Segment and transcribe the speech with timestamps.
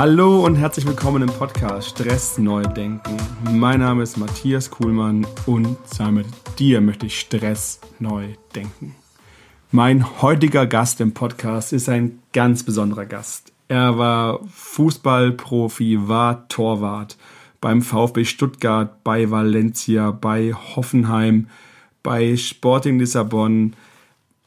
[0.00, 3.18] Hallo und herzlich willkommen im Podcast Stress neu denken.
[3.52, 6.26] Mein Name ist Matthias Kuhlmann und zusammen mit
[6.58, 8.94] dir möchte ich Stress neu denken.
[9.72, 13.52] Mein heutiger Gast im Podcast ist ein ganz besonderer Gast.
[13.68, 17.18] Er war Fußballprofi, war Torwart
[17.60, 21.48] beim VfB Stuttgart, bei Valencia, bei Hoffenheim,
[22.02, 23.76] bei Sporting Lissabon,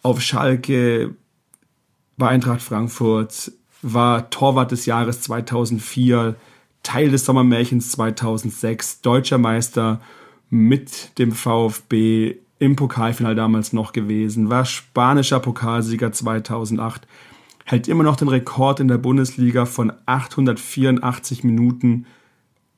[0.02, 1.14] auf Schalke,
[2.18, 3.52] bei Eintracht Frankfurt,
[3.84, 6.36] war Torwart des Jahres 2004,
[6.84, 10.02] Teil des Sommermärchens 2006, deutscher Meister
[10.50, 17.08] mit dem VfB im Pokalfinale damals noch gewesen, war spanischer Pokalsieger 2008,
[17.66, 22.06] hält immer noch den Rekord in der Bundesliga von 884 Minuten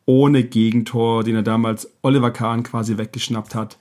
[0.05, 3.77] ohne Gegentor, den er damals Oliver Kahn quasi weggeschnappt hat.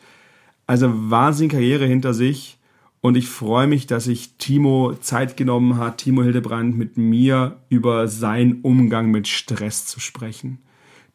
[0.66, 2.58] Also wahnsinnige Karriere hinter sich
[3.04, 8.08] und ich freue mich, dass sich Timo Zeit genommen hat, Timo Hildebrand mit mir über
[8.08, 10.60] seinen Umgang mit Stress zu sprechen.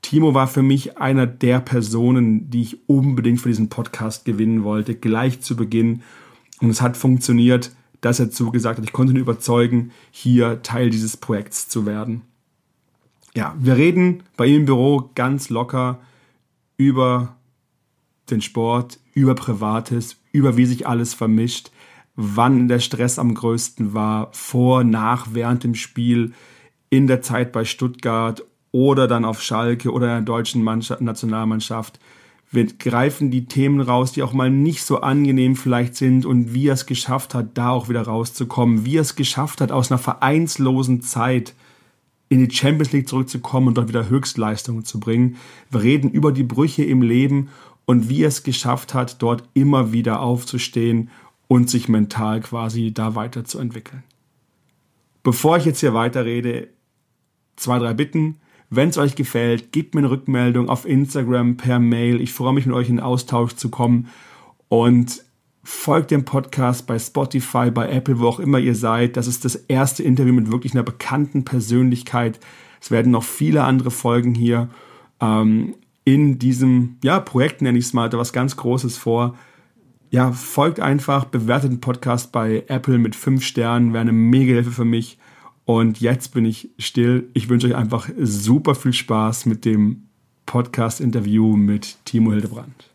[0.03, 4.93] Timo war für mich einer der Personen, die ich unbedingt für diesen Podcast gewinnen wollte,
[4.93, 6.03] gleich zu Beginn.
[6.61, 11.17] Und es hat funktioniert, dass er zugesagt hat, ich konnte ihn überzeugen, hier Teil dieses
[11.17, 12.21] Projekts zu werden.
[13.33, 15.99] Ja, wir reden bei ihm im Büro ganz locker
[16.77, 17.35] über
[18.29, 21.71] den Sport, über Privates, über wie sich alles vermischt
[22.21, 26.33] wann der Stress am größten war, vor, nach, während dem Spiel,
[26.89, 31.97] in der Zeit bei Stuttgart oder dann auf Schalke oder in der deutschen Mannschaft, Nationalmannschaft.
[32.51, 36.67] Wir greifen die Themen raus, die auch mal nicht so angenehm vielleicht sind und wie
[36.67, 39.99] er es geschafft hat, da auch wieder rauszukommen, wie er es geschafft hat, aus einer
[39.99, 41.53] vereinslosen Zeit
[42.27, 45.37] in die Champions League zurückzukommen und dort wieder Höchstleistungen zu bringen.
[45.71, 47.47] Wir reden über die Brüche im Leben
[47.85, 51.09] und wie er es geschafft hat, dort immer wieder aufzustehen
[51.49, 54.03] und sich mental quasi da weiterzuentwickeln.
[55.23, 56.69] Bevor ich jetzt hier weiterrede,
[57.57, 58.37] zwei, drei Bitten.
[58.69, 62.21] Wenn es euch gefällt, gebt mir eine Rückmeldung auf Instagram, per Mail.
[62.21, 64.07] Ich freue mich, mit euch in Austausch zu kommen.
[64.67, 65.23] Und
[65.63, 69.17] folgt dem Podcast bei Spotify, bei Apple, wo auch immer ihr seid.
[69.17, 72.39] Das ist das erste Interview mit wirklich einer bekannten Persönlichkeit.
[72.79, 74.69] Es werden noch viele andere Folgen hier
[75.19, 75.73] ähm,
[76.05, 79.35] in diesem ja, Projekt, nenne ich es mal, da was ganz Großes vor
[80.11, 84.71] ja, folgt einfach, bewertet den Podcast bei Apple mit 5 Sternen, wäre eine mega Hilfe
[84.71, 85.17] für mich.
[85.65, 87.29] Und jetzt bin ich still.
[87.33, 90.07] Ich wünsche euch einfach super viel Spaß mit dem
[90.47, 92.89] Podcast-Interview mit Timo Hildebrand.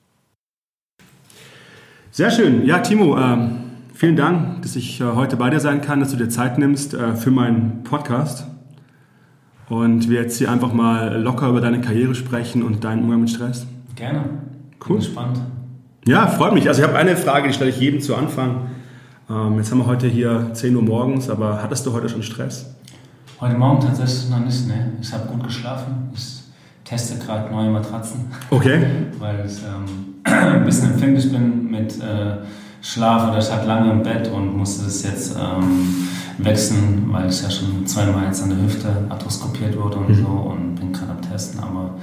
[2.11, 2.67] Sehr schön.
[2.67, 3.59] Ja, Timo, ähm,
[3.93, 6.95] vielen Dank, dass ich äh, heute bei dir sein kann, dass du dir Zeit nimmst
[6.95, 8.45] äh, für meinen Podcast.
[9.69, 13.31] Und wir jetzt hier einfach mal locker über deine Karriere sprechen und deinen Umgang mit
[13.31, 13.67] Stress.
[13.95, 14.25] Gerne.
[14.81, 14.97] Cool.
[14.97, 15.41] Bin gespannt.
[16.07, 16.69] Ja, freut mich.
[16.69, 18.67] Also ich habe eine Frage, die stelle ich jedem zu Anfang.
[19.31, 22.75] Ähm, jetzt haben wir heute hier 10 Uhr morgens, aber hattest du heute schon Stress?
[23.41, 24.93] Heute Morgen tatsächlich noch nicht, ne?
[25.01, 26.11] Ich habe gut geschlafen.
[26.15, 26.43] Ich
[26.85, 28.27] teste gerade neue Matratzen.
[28.51, 28.85] Okay.
[29.19, 32.37] Weil ich ähm, ein bisschen empfindlich bin mit äh,
[32.83, 37.41] Schlaf oder ich hatte lange im Bett und musste das jetzt ähm, wechseln, weil ich
[37.43, 40.15] ja schon zweimal jetzt an der Hüfte arthroskopiert wurde und mhm.
[40.17, 41.61] so und bin gerade am Testen.
[41.61, 41.95] Aber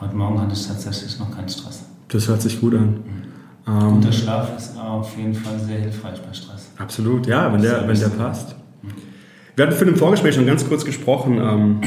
[0.00, 1.84] heute Morgen hatte ich tatsächlich noch keinen Stress.
[2.08, 2.80] Das hört sich gut an.
[2.80, 3.29] Mhm.
[3.66, 6.70] Ähm, Guter Schlaf ist auf jeden Fall sehr hilfreich bei Stress.
[6.78, 8.56] Absolut, ja, wenn der, wenn der passt.
[9.56, 11.80] Wir hatten für den Vorgespräch schon ganz kurz gesprochen, ähm,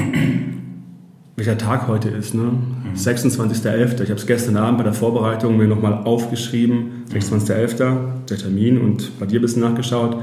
[1.35, 2.35] welcher Tag heute ist.
[2.35, 2.43] Ne?
[2.43, 2.93] Mhm.
[2.95, 4.01] 26.11.
[4.01, 7.05] Ich habe es gestern Abend bei der Vorbereitung mir nochmal aufgeschrieben.
[7.11, 8.25] 26.11.
[8.29, 10.17] der Termin und bei dir ein bisschen nachgeschaut.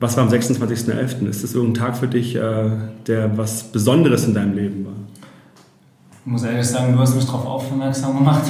[0.00, 1.26] Was war am 26.11.?
[1.28, 2.70] Ist das irgendein Tag für dich, äh,
[3.06, 4.92] der was Besonderes in deinem Leben war?
[6.24, 8.42] Ich muss ehrlich sagen, du hast mich darauf aufmerksam gemacht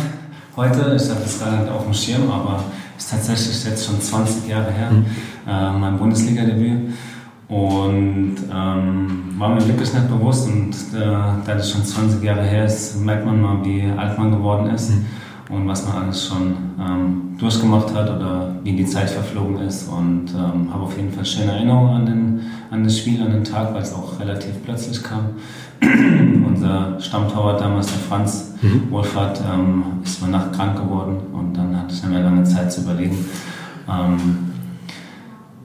[0.56, 0.96] heute.
[0.96, 2.64] Ich habe das gar nicht auf dem Schirm, aber
[2.96, 5.04] es ist tatsächlich jetzt schon 20 Jahre her, mhm.
[5.46, 6.94] äh, mein Bundesliga-Debüt.
[7.48, 10.48] Und ähm, war mir wirklich nicht bewusst.
[10.48, 14.32] Und äh, da das schon 20 Jahre her ist, merkt man mal, wie alt man
[14.32, 15.54] geworden ist mhm.
[15.54, 19.88] und was man alles schon ähm, durchgemacht hat oder wie die Zeit verflogen ist.
[19.88, 23.44] Und ähm, habe auf jeden Fall schöne Erinnerungen an, den, an das Spiel, an den
[23.44, 25.36] Tag, weil es auch relativ plötzlich kam.
[26.46, 28.90] Unser Stammtorwart damals, der Franz mhm.
[28.90, 32.72] Wohlfahrt, ähm, ist über Nacht krank geworden und dann hatte ich dann mehr lange Zeit
[32.72, 33.16] zu überlegen.
[33.88, 34.46] Ähm,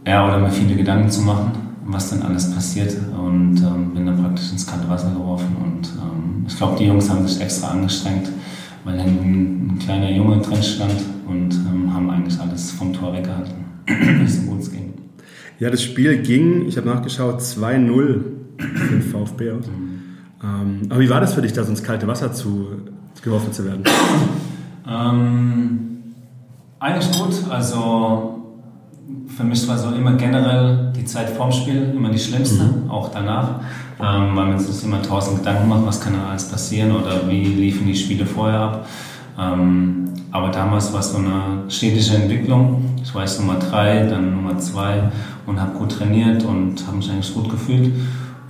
[0.06, 1.52] ja, oder mir viele Gedanken zu machen,
[1.86, 6.46] was denn alles passiert und ähm, bin dann praktisch ins kalte Wasser geworfen und ähm,
[6.48, 8.30] ich glaube, die Jungs haben sich extra angestrengt,
[8.84, 10.96] weil hinten ein kleiner Junge drin stand
[11.28, 13.54] und ähm, haben eigentlich alles vom Tor weggehalten,
[14.22, 14.94] nicht so gut es ging.
[15.60, 18.24] Ja, das Spiel ging, ich habe nachgeschaut, 2-0
[18.58, 19.68] für den VfB aus.
[19.68, 19.91] Mhm.
[20.44, 22.68] Ähm, aber wie war das für dich, da so ins kalte Wasser zu,
[23.22, 23.84] geworfen zu werden?
[24.88, 26.04] Ähm,
[26.80, 27.36] eigentlich gut.
[27.50, 28.42] Also
[29.28, 32.90] für mich war so immer generell die Zeit vorm Spiel immer die schlimmste, mhm.
[32.90, 33.60] auch danach,
[34.00, 37.86] ähm, weil man sich immer tausend Gedanken macht, was kann alles passieren oder wie liefen
[37.88, 38.88] die Spiele vorher ab.
[39.40, 42.86] Ähm, aber damals war es so eine stetige Entwicklung.
[43.04, 45.12] Ich war jetzt Nummer drei, dann Nummer zwei
[45.46, 47.94] und habe gut trainiert und habe mich eigentlich gut gefühlt.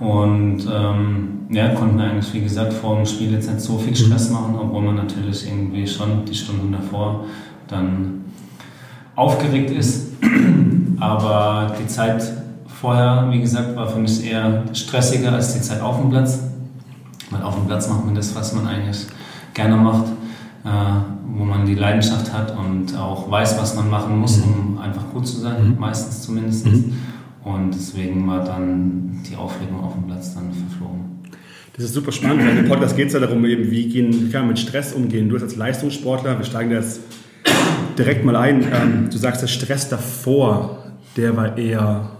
[0.02, 4.28] Und ähm, ja, konnten eigentlich, wie gesagt, vor dem Spiel jetzt nicht so viel Stress
[4.28, 4.34] mhm.
[4.34, 7.24] machen, obwohl man natürlich irgendwie schon die Stunden davor
[7.68, 8.24] dann
[9.14, 10.14] aufgeregt ist.
[10.98, 12.20] Aber die Zeit
[12.66, 16.40] vorher, wie gesagt, war für mich eher stressiger als die Zeit auf dem Platz.
[17.30, 19.06] Weil auf dem Platz macht man das, was man eigentlich
[19.54, 20.06] gerne macht,
[20.64, 20.68] äh,
[21.36, 24.52] wo man die Leidenschaft hat und auch weiß, was man machen muss, mhm.
[24.52, 25.78] um einfach gut zu sein, mhm.
[25.78, 26.66] meistens zumindest.
[27.44, 31.02] Und deswegen war dann die Aufregung auf dem Platz dann verflogen.
[31.74, 34.30] Das ist super spannend, weil im Podcast geht es ja darum, eben, wie, gehen, wie
[34.30, 35.28] kann man mit Stress umgehen.
[35.28, 37.00] Du als Leistungssportler, wir steigen jetzt
[37.98, 38.62] direkt mal ein.
[38.72, 40.84] Ähm, du sagst, der Stress davor,
[41.16, 42.10] der war eher,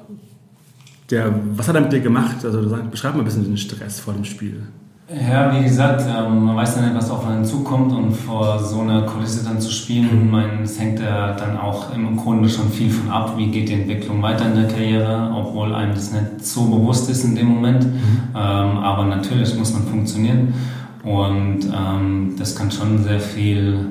[1.11, 2.45] der, was hat er mit dir gemacht?
[2.45, 4.63] Also beschreib mal ein bisschen den Stress vor dem Spiel.
[5.09, 8.81] Ja, wie gesagt, ähm, man weiß dann nicht, was auf einen zukommt und vor so
[8.81, 12.89] einer Kulisse dann zu spielen, man, es hängt ja dann auch im Grunde schon viel
[12.89, 16.67] von ab, wie geht die Entwicklung weiter in der Karriere, obwohl einem das nicht so
[16.67, 17.85] bewusst ist in dem Moment.
[17.85, 18.29] Mhm.
[18.35, 20.55] Ähm, aber natürlich muss man funktionieren
[21.03, 23.87] und ähm, das kann schon sehr viel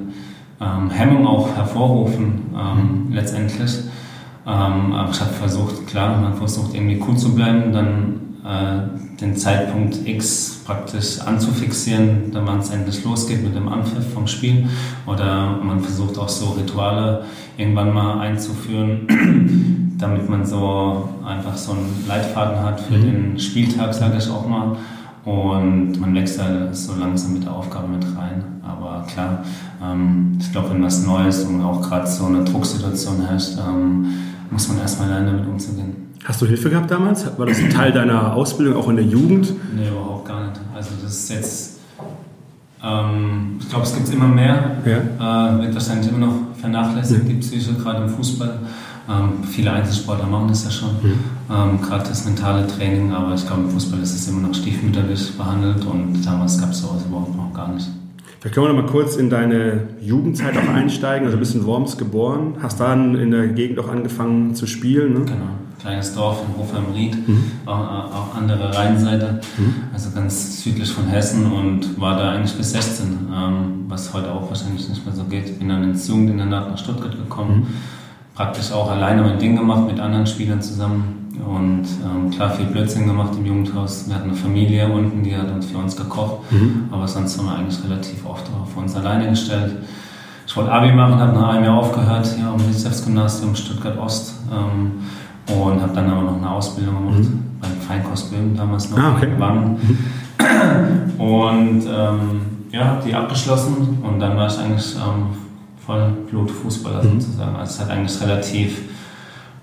[0.91, 3.11] Hemmung auch hervorrufen, mhm.
[3.11, 3.79] letztendlich.
[4.45, 10.07] aber ich habe versucht, klar, man versucht irgendwie cool zu bleiben, dann äh, den Zeitpunkt
[10.07, 14.67] X praktisch anzufixieren, dann wann es endlich losgeht mit dem Anpfiff vom Spiel.
[15.05, 17.25] Oder man versucht auch so Rituale
[17.55, 23.01] irgendwann mal einzuführen, damit man so einfach so einen Leitfaden hat für mhm.
[23.01, 24.75] den Spieltag, sage ich auch mal.
[25.23, 28.43] Und man wächst da so langsam mit der Aufgabe mit rein.
[28.67, 29.43] Aber klar,
[29.83, 34.07] ähm, ich glaube, wenn was Neues und auch gerade so eine Drucksituation herrscht, ähm,
[34.49, 36.10] muss man erstmal lernen, damit umzugehen.
[36.23, 37.25] Hast du Hilfe gehabt damals?
[37.37, 39.53] War das ein Teil deiner Ausbildung auch in der Jugend?
[39.75, 40.59] Nee, überhaupt gar nicht.
[40.75, 41.79] Also das ist jetzt,
[42.83, 44.77] ähm, ich glaube, es gibt immer mehr.
[44.85, 45.55] Ja.
[45.55, 47.29] Äh, wird wahrscheinlich immer noch vernachlässigt, ja.
[47.29, 48.59] die Psyche, gerade im Fußball.
[49.09, 51.65] Ähm, viele Einzelsportler machen das ja schon, ja.
[51.65, 55.35] ähm, gerade das mentale Training, aber ich glaube, im Fußball ist es immer noch stiefmütterlich
[55.35, 57.89] behandelt und damals gab es sowas überhaupt noch gar nicht.
[58.39, 61.25] Vielleicht können wir noch mal kurz in deine Jugendzeit auch einsteigen.
[61.25, 65.13] Also bist in Worms geboren, hast dann in der Gegend auch angefangen zu spielen.
[65.13, 65.19] Ne?
[65.25, 65.35] Genau
[65.81, 67.51] kleines Dorf in Hof am Ried, mhm.
[67.65, 69.75] auch, auch, andere Rheinseite, mhm.
[69.93, 74.47] also ganz südlich von Hessen und war da eigentlich bis 16, ähm, was heute auch
[74.47, 75.57] wahrscheinlich nicht mehr so geht.
[75.59, 77.67] Bin dann ins Jugendinternat nach Stuttgart gekommen, mhm.
[78.35, 83.07] praktisch auch alleine mein Ding gemacht mit anderen Spielern zusammen und ähm, klar viel Blödsinn
[83.07, 84.07] gemacht im Jugendhaus.
[84.07, 86.89] Wir hatten eine Familie unten, die hat uns für uns gekocht, mhm.
[86.91, 89.77] aber sonst haben wir eigentlich relativ oft auf uns alleine gestellt.
[90.45, 94.33] Ich wollte Abi machen, habe nach einem Jahr aufgehört, hier am Gymnasium Stuttgart Ost.
[94.51, 94.91] Ähm,
[95.47, 97.43] und habe dann aber noch eine Ausbildung gemacht mhm.
[97.59, 99.27] beim Feinkost Böhmen damals noch ah, okay.
[99.27, 99.77] Mhm.
[101.17, 102.41] Und ähm,
[102.71, 105.35] ja, habe die abgeschlossen und dann war ich eigentlich ähm,
[105.85, 107.19] Vollblut-Fußballer mhm.
[107.19, 107.55] sozusagen.
[107.55, 108.81] Also es hat eigentlich relativ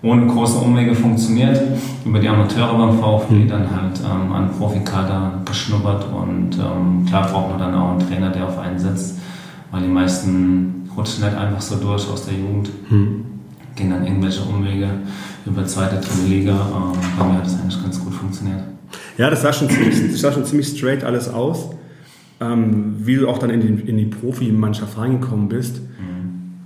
[0.03, 1.61] ohne große Umwege funktioniert.
[2.05, 3.49] Über die Amateure beim VfB mhm.
[3.49, 8.31] dann halt ähm, an Profikader geschnuppert und ähm, klar braucht man dann auch einen Trainer,
[8.31, 9.19] der auf einen setzt,
[9.71, 12.71] weil die meisten rutschen nicht einfach so durch aus der Jugend.
[12.91, 13.38] Mhm
[13.78, 14.88] gehen dann irgendwelche Umwege
[15.47, 16.52] über zweite, dritte Liga.
[16.52, 18.61] Ähm, bei mir hat das eigentlich ganz gut funktioniert.
[19.16, 21.70] Ja, das sah schon ziemlich, das sah schon ziemlich straight alles aus.
[22.40, 25.80] Ähm, wie du auch dann in die, in die Profimannschaft reingekommen bist.
[25.80, 26.61] Mhm.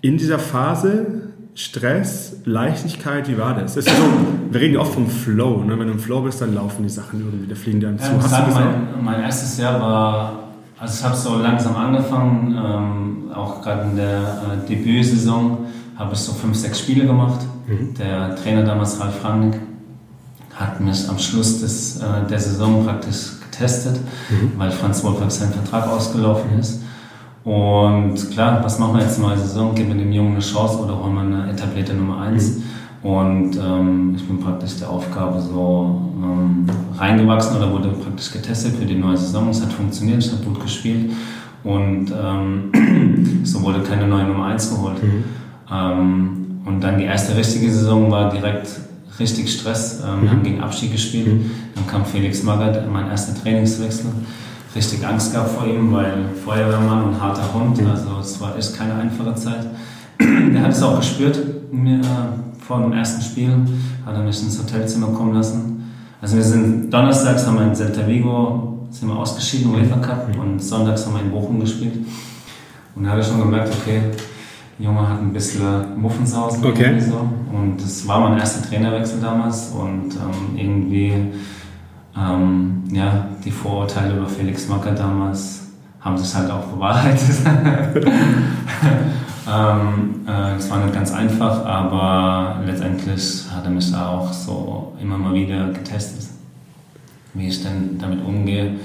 [0.00, 3.74] In dieser Phase Stress, Leichtigkeit, wie war das?
[3.74, 3.90] das so,
[4.50, 5.62] wir reden ja oft vom Flow.
[5.64, 5.78] Ne?
[5.78, 8.22] Wenn du im Flow bist, dann laufen die Sachen irgendwie, da fliegen dir ja, zu.
[8.22, 10.38] Hast du mein, mein erstes Jahr war,
[10.78, 15.66] also ich habe so langsam angefangen, ähm, auch gerade in der äh, Debütsaison
[16.00, 17.40] habe ich so fünf, sechs Spiele gemacht.
[17.66, 17.94] Mhm.
[17.94, 19.60] Der Trainer damals, Ralf Rangnick,
[20.54, 24.52] hat mich am Schluss des, äh, der Saison praktisch getestet, mhm.
[24.56, 26.80] weil Franz Wolfgang sein Vertrag ausgelaufen ist.
[27.44, 29.74] Und klar, was machen wir jetzt in der Saison?
[29.74, 32.56] Geben wir dem Jungen eine Chance oder holen wir eine etablierte Nummer 1?
[32.56, 32.62] Mhm.
[33.02, 36.66] Und ähm, ich bin praktisch der Aufgabe so ähm,
[36.98, 39.48] reingewachsen oder wurde praktisch getestet für die neue Saison.
[39.48, 41.12] Es hat funktioniert, ich habe gut gespielt
[41.64, 45.02] und ähm, so wurde keine neue Nummer 1 geholt.
[45.02, 45.24] Mhm.
[45.70, 48.68] Ähm, und dann die erste richtige Saison war direkt
[49.18, 50.00] richtig Stress.
[50.00, 50.44] Ähm, wir haben mhm.
[50.44, 51.28] gegen Abschied gespielt.
[51.28, 51.50] Mhm.
[51.74, 54.06] Dann kam Felix Magath, mein erster Trainingswechsel.
[54.74, 57.80] Richtig Angst gehabt vor ihm, weil Feuerwehrmann und harter Hund.
[57.80, 57.90] Mhm.
[57.90, 59.66] Also es war echt keine einfache Zeit.
[60.20, 61.38] Der hat es auch gespürt
[61.72, 63.52] mir, äh, vor dem ersten Spiel.
[64.06, 65.92] Hat er mich ins Hotelzimmer kommen lassen.
[66.20, 70.60] Also wir sind donnerstags haben wir in Celta Vigo sind wir ausgeschieden, UEFA Cup, und
[70.60, 71.94] sonntags haben wir in Bochum gespielt.
[72.94, 74.02] Und da habe ich schon gemerkt, okay,
[74.80, 76.64] Junge hat ein bisschen Muffensausen.
[76.64, 76.98] Okay.
[76.98, 77.28] So.
[77.52, 81.12] Und das war mein erster Trainerwechsel damals und ähm, irgendwie,
[82.16, 85.68] ähm, ja, die Vorurteile über Felix Macker damals
[86.00, 87.36] haben sich halt auch bewahrheitet.
[89.46, 94.96] ähm, äh, das war nicht ganz einfach, aber letztendlich hat er mich da auch so
[95.00, 96.26] immer mal wieder getestet,
[97.34, 98.76] wie ich denn damit umgehe.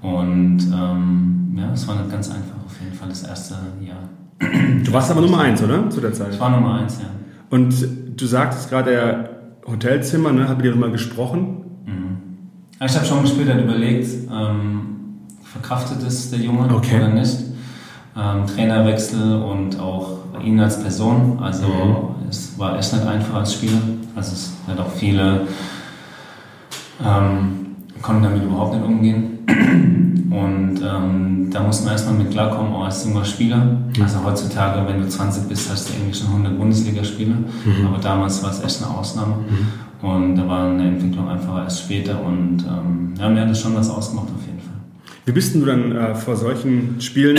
[0.00, 4.08] Und ähm, ja, es war nicht ganz einfach, auf jeden Fall das erste Jahr.
[4.38, 5.88] Du warst aber Nummer eins, oder?
[5.90, 6.34] Zu der Zeit.
[6.34, 7.06] Ich war Nummer eins, ja.
[7.50, 7.74] Und
[8.16, 9.30] du sagtest gerade, der
[9.66, 11.64] Hotelzimmer, ne, hat mit dir mal gesprochen.
[11.86, 12.18] Mhm.
[12.84, 14.80] Ich habe schon später überlegt, ähm,
[15.42, 16.96] verkraftet es der Junge okay.
[16.96, 17.38] oder nicht.
[18.16, 21.38] Ähm, Trainerwechsel und auch ihn als Person.
[21.40, 22.28] Also mhm.
[22.28, 23.80] es war echt nicht einfach als Spieler.
[24.14, 25.46] Also es hat auch viele
[27.04, 27.64] ähm,
[28.02, 30.03] konnten damit überhaupt nicht umgehen.
[30.34, 33.58] Und ähm, da muss man erstmal mit klarkommen, auch als junger Spieler.
[33.58, 34.02] Mhm.
[34.02, 37.36] Also heutzutage, wenn du 20 bist, hast du irgendwie schon 100 Bundesligaspieler.
[37.36, 37.86] Mhm.
[37.86, 39.36] Aber damals war es echt eine Ausnahme.
[39.36, 40.08] Mhm.
[40.08, 42.20] Und da war eine Entwicklung einfach erst später.
[42.20, 44.74] Und ähm, ja, mir hat das schon was ausgemacht auf jeden Fall.
[45.24, 47.38] Wie bist du dann äh, vor solchen Spielen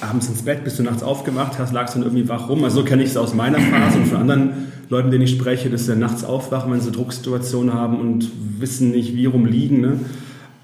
[0.00, 2.64] abends ins Bett, bist du nachts aufgemacht hast, lagst dann irgendwie wach rum?
[2.64, 4.50] Also so kenne ich es aus meiner Phase und von anderen
[4.88, 9.14] Leuten, denen ich spreche, dass sie nachts aufwachen, wenn sie Drucksituationen haben und wissen nicht,
[9.14, 9.80] wie rum liegen.
[9.80, 10.00] Ne?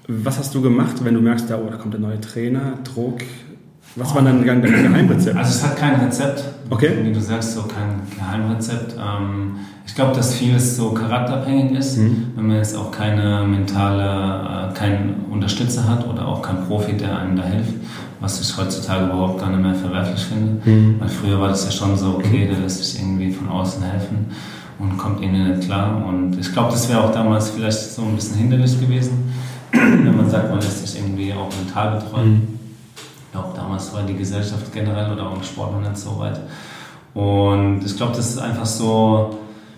[0.07, 3.19] Was hast du gemacht, wenn du merkst, da, oh, da kommt der neue Trainer, Druck?
[3.97, 5.35] Was war dann dein Geheimrezept?
[5.35, 6.91] Also es hat kein Rezept, okay.
[7.01, 8.95] wie du sagst, so kein Geheimrezept.
[8.95, 12.27] Ähm, ich glaube, dass vieles so charakterabhängig ist, mhm.
[12.35, 17.17] wenn man jetzt auch keine mentale, äh, keinen Unterstützer hat oder auch keinen Profi, der
[17.19, 17.73] einem da hilft,
[18.19, 20.69] was ich heutzutage überhaupt gar nicht mehr verwerflich finde.
[20.69, 20.99] Mhm.
[20.99, 24.27] Weil früher war das ja schon so, okay, der lässt sich irgendwie von außen helfen
[24.79, 26.05] und kommt ihnen nicht klar.
[26.05, 29.33] Und ich glaube, das wäre auch damals vielleicht so ein bisschen hinderlich gewesen,
[29.77, 32.33] wenn man sagt, man lässt sich irgendwie auch mental betreuen.
[32.33, 32.59] Mhm.
[32.95, 36.39] Ich glaube, damals war die Gesellschaft generell oder auch im Sport noch nicht so weit.
[37.13, 39.37] Und ich glaube, das ist einfach so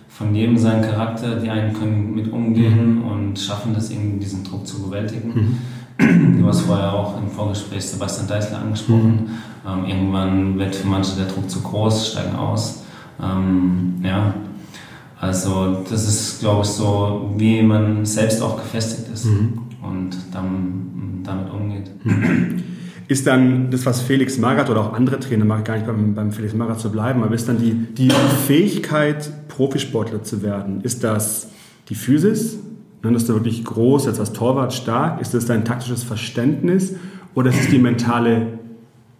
[0.09, 3.05] von jedem seinen Charakter, die einen können mit umgehen mhm.
[3.05, 5.57] und schaffen das irgendwie, diesen Druck zu bewältigen.
[5.97, 6.41] Mhm.
[6.41, 9.29] Du hast vorher auch im Vorgespräch Sebastian Deißler angesprochen.
[9.65, 9.69] Mhm.
[9.69, 12.83] Ähm, irgendwann wird für manche der Druck zu groß, steigen aus.
[13.21, 14.33] Ähm, ja,
[15.19, 19.59] also das ist, glaube ich, so, wie man selbst auch gefestigt ist mhm.
[19.81, 21.91] Und dann, damit umgeht.
[23.07, 26.31] Ist dann das, was Felix Magath oder auch andere Trainer, ich gar nicht beim, beim
[26.31, 28.11] Felix Magath zu bleiben, aber ist dann die, die
[28.45, 31.49] Fähigkeit, Profisportler zu werden, ist das
[31.89, 32.59] die Physis?
[33.01, 35.21] Dann ist du wirklich groß, jetzt als Torwart stark.
[35.21, 36.95] Ist das dein taktisches Verständnis
[37.33, 38.59] oder ist es die mentale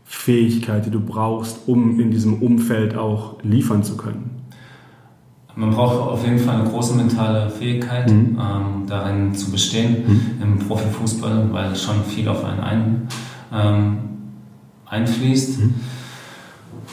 [0.04, 4.39] Fähigkeit, die du brauchst, um in diesem Umfeld auch liefern zu können?
[5.60, 8.40] Man braucht auf jeden Fall eine große mentale Fähigkeit, mhm.
[8.40, 10.42] ähm, darin zu bestehen mhm.
[10.42, 13.08] im Profifußball, weil schon viel auf einen ein,
[13.54, 13.98] ähm,
[14.86, 15.60] einfließt.
[15.60, 15.74] Mhm.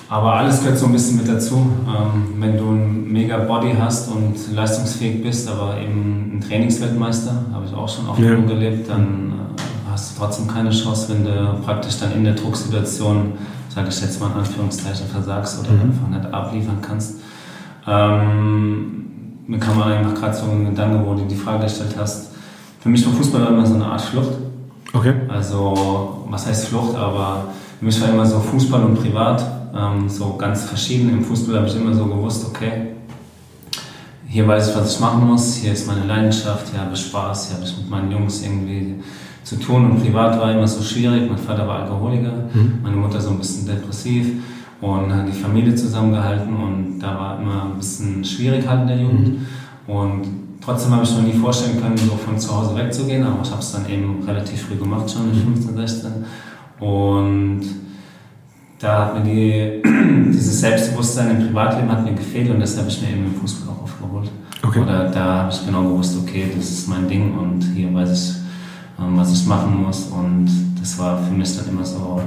[0.08, 1.54] Aber alles gehört so ein bisschen mit dazu.
[1.54, 7.66] Ähm, wenn du ein mega Body hast und leistungsfähig bist, aber eben ein Trainingsweltmeister, habe
[7.66, 8.35] ich auch schon oft ja.
[8.35, 13.35] gelebt, dann äh, hast du trotzdem keine Chance, wenn du praktisch dann in der Drucksituation,
[13.68, 15.82] sage ich jetzt mal in Anführungszeichen, versagst oder mhm.
[15.82, 17.20] einfach nicht abliefern kannst.
[17.87, 18.97] Ähm,
[19.47, 22.33] mir kam einfach gerade so ein Gedanke, wo du die Frage gestellt hast.
[22.81, 24.33] Für mich war Fußball immer so eine Art Flucht.
[24.93, 25.14] Okay.
[25.28, 26.97] Also, was heißt Flucht?
[26.97, 27.45] Aber
[27.78, 31.11] für mich war immer so Fußball und Privat ähm, so ganz verschieden.
[31.11, 32.88] Im Fußball habe ich immer so gewusst, okay,
[34.28, 37.49] hier weiß ich, was ich machen muss, hier ist meine Leidenschaft, hier habe ich Spaß,
[37.49, 38.97] hier habe ich mit meinen Jungs irgendwie
[39.45, 39.90] zu tun.
[39.90, 41.28] Und privat war immer so schwierig.
[41.28, 42.81] Mein Vater war Alkoholiker, mhm.
[42.83, 44.26] meine Mutter so ein bisschen depressiv
[44.80, 48.99] und hat die Familie zusammengehalten und da war immer ein bisschen schwierig halt in der
[48.99, 49.28] Jugend.
[49.28, 49.47] Mhm.
[49.87, 50.23] Und
[50.61, 53.61] trotzdem habe ich noch nie vorstellen können, so von zu Hause wegzugehen, aber ich habe
[53.61, 55.78] es dann eben relativ früh gemacht, schon mit 15, mhm.
[55.78, 56.11] 16.
[56.80, 57.61] Und
[58.78, 59.83] da hat mir die,
[60.33, 63.75] dieses Selbstbewusstsein im Privatleben hat mir gefehlt und das habe ich mir eben im Fußball
[63.75, 64.30] auch aufgeholt.
[64.62, 64.80] Okay.
[64.80, 68.37] Oder da habe ich genau gewusst, okay, das ist mein Ding und hier weiß ich,
[69.02, 72.21] ähm, was ich machen muss und das war für mich dann immer so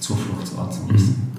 [0.00, 1.16] Zufluchtsort so ein bisschen.
[1.16, 1.33] Mhm.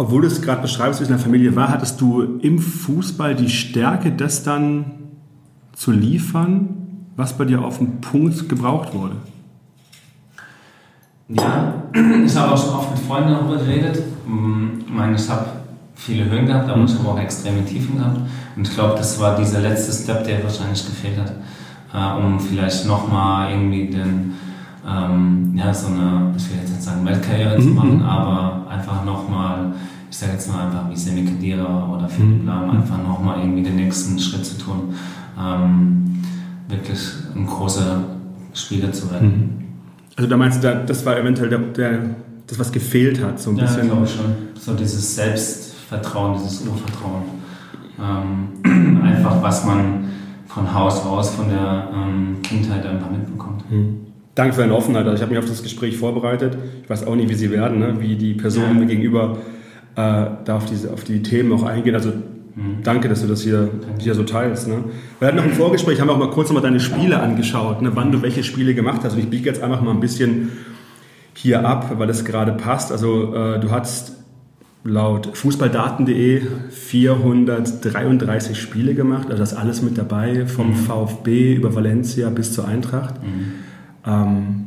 [0.00, 3.34] Obwohl du es gerade beschreibst, wie es in der Familie war, hattest du im Fußball
[3.34, 4.92] die Stärke, das dann
[5.74, 9.16] zu liefern, was bei dir auf den Punkt gebraucht wurde?
[11.28, 11.74] Ja,
[12.24, 14.02] ich habe auch schon oft mit Freunden darüber geredet.
[14.26, 15.44] Mm, ich meine, ich habe
[15.96, 18.20] viele Höhen gehabt, aber ich habe auch extreme Tiefen gehabt.
[18.56, 21.34] Und ich glaube, das war dieser letzte Step, der wahrscheinlich gefehlt hat,
[21.92, 24.32] äh, um vielleicht nochmal irgendwie den,
[24.86, 28.02] ähm, ja, so eine, ich will jetzt nicht sagen Weltkarriere zu mhm, machen, mhm.
[28.02, 29.72] aber einfach nochmal,
[30.10, 32.46] ich sage jetzt mal einfach wie Semi Kedira oder Philipp mhm.
[32.46, 34.94] Lahm, einfach nochmal irgendwie den nächsten Schritt zu tun,
[35.38, 36.22] ähm,
[36.68, 37.00] wirklich
[37.34, 38.04] ein großer
[38.54, 39.56] Spieler zu werden.
[40.16, 41.98] Also da meinst du, das war eventuell der, der
[42.46, 43.86] das was gefehlt hat, so ein ja, bisschen.
[43.86, 44.24] Ja, glaube ich schon.
[44.54, 47.22] So dieses Selbstvertrauen, dieses Urvertrauen.
[47.98, 50.10] Ähm, einfach, was man
[50.46, 53.62] von Haus aus, von der ähm, Kindheit einfach mitbekommt.
[53.68, 54.09] Hm.
[54.34, 55.04] Danke für deine Offenheit.
[55.04, 56.56] Also ich habe mich auf das Gespräch vorbereitet.
[56.82, 57.96] Ich weiß auch nicht, wie sie werden, ne?
[57.98, 58.86] wie die Personen ja.
[58.86, 59.38] gegenüber
[59.96, 61.94] äh, da auf, diese, auf die Themen auch eingehen.
[61.94, 62.82] Also mhm.
[62.84, 63.68] danke, dass du das hier,
[63.98, 64.68] hier so teilst.
[64.68, 64.84] Ne?
[65.18, 67.90] Wir hatten noch ein Vorgespräch, haben auch mal kurz noch mal deine Spiele angeschaut, ne?
[67.94, 69.14] wann du welche Spiele gemacht hast.
[69.14, 70.50] Und ich biege jetzt einfach mal ein bisschen
[71.34, 72.92] hier ab, weil das gerade passt.
[72.92, 74.12] Also äh, du hast
[74.84, 80.76] laut fußballdaten.de 433 Spiele gemacht, also das alles mit dabei, vom mhm.
[80.76, 83.22] VfB über Valencia bis zur Eintracht.
[83.22, 83.69] Mhm.
[84.06, 84.66] Ähm,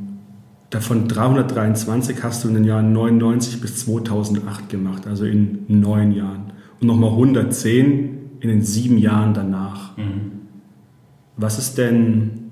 [0.70, 6.54] davon 323 hast du in den Jahren 99 bis 2008 gemacht, also in neun Jahren.
[6.82, 9.98] Und nochmal 110 in den sieben Jahren danach.
[9.98, 10.32] Mhm.
[11.38, 12.52] Was ist denn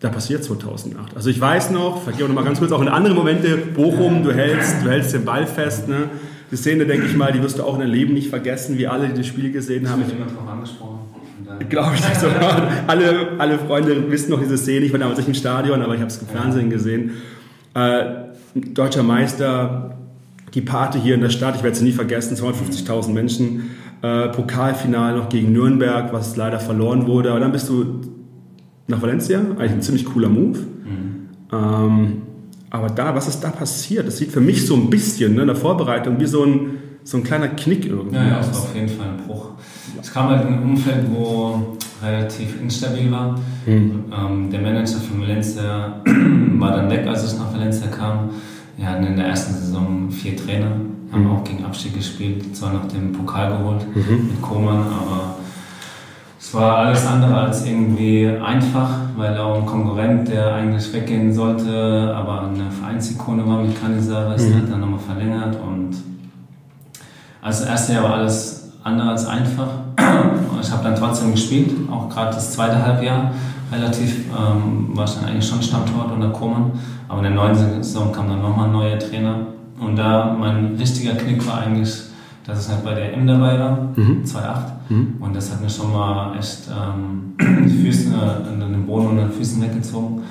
[0.00, 1.16] da passiert 2008?
[1.16, 4.22] Also ich weiß noch, vielleicht auch noch mal ganz kurz, auch in anderen Momente, Bochum,
[4.22, 6.10] du hältst, du hältst den Ball fest, ne?
[6.50, 8.86] Die Szene, denke ich mal, die wirst du auch in deinem Leben nicht vergessen, wie
[8.86, 10.00] alle, die das Spiel gesehen haben.
[10.00, 11.00] Ich bin immer drauf angesprochen.
[11.68, 12.26] Glaube ich nicht so.
[12.86, 14.86] alle, alle Freunde wissen noch diese Szene.
[14.86, 17.12] Ich war damals nicht im Stadion, aber ich habe es im Fernsehen gesehen.
[17.74, 18.04] Äh,
[18.54, 19.98] deutscher Meister,
[20.54, 23.70] die Party hier in der Stadt, ich werde sie nie vergessen, 250.000 Menschen.
[24.02, 27.30] Äh, Pokalfinale noch gegen Nürnberg, was leider verloren wurde.
[27.30, 28.00] Aber dann bist du
[28.86, 30.58] nach Valencia, eigentlich ein ziemlich cooler Move.
[30.58, 31.28] Mhm.
[31.52, 32.22] Ähm,
[32.70, 34.06] aber da, was ist da passiert?
[34.06, 36.78] Das sieht für mich so ein bisschen ne, in der Vorbereitung wie so ein,
[37.08, 39.52] so ein kleiner Knick irgendwie ja, ja, das war auf jeden Fall ein Bruch.
[39.98, 43.40] Es kam halt in einem Umfeld, wo relativ instabil war.
[43.64, 44.04] Mhm.
[44.12, 48.28] Ähm, der Manager von Valencia war dann weg, als es nach Valencia kam.
[48.76, 50.70] Wir hatten in der ersten Saison vier Trainer,
[51.10, 51.30] haben mhm.
[51.30, 54.28] auch gegen Abstieg gespielt, zwar noch den Pokal geholt mhm.
[54.28, 55.36] mit Koman, aber
[56.38, 62.14] es war alles andere als irgendwie einfach, weil auch ein Konkurrent, der eigentlich weggehen sollte,
[62.14, 64.54] aber eine Vereinsikone war mit Canizares, mhm.
[64.56, 65.96] hat dann nochmal verlängert und
[67.48, 69.68] als erste Jahr war alles andere als einfach.
[70.60, 73.30] Ich habe dann trotzdem gespielt, auch gerade das zweite Halbjahr
[73.72, 76.72] relativ, ähm, war ich dann eigentlich schon Stammtorwart unter Koman,
[77.06, 79.36] aber in der neuen Saison kam dann nochmal ein neuer Trainer
[79.78, 82.08] und da mein richtiger Knick war eigentlich
[82.48, 84.22] dass es halt bei der M dabei war, mhm.
[84.24, 84.38] 2,8.
[84.88, 85.16] Mhm.
[85.20, 87.34] Und das hat mir schon mal echt ähm,
[87.66, 90.22] die Füße, äh, den Boden unter den Füßen weggezogen.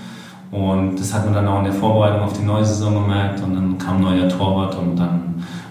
[0.49, 3.43] Und das hat man dann auch in der Vorbereitung auf die neue Saison gemerkt.
[3.43, 5.26] Und dann kam ein neuer Torwart und dann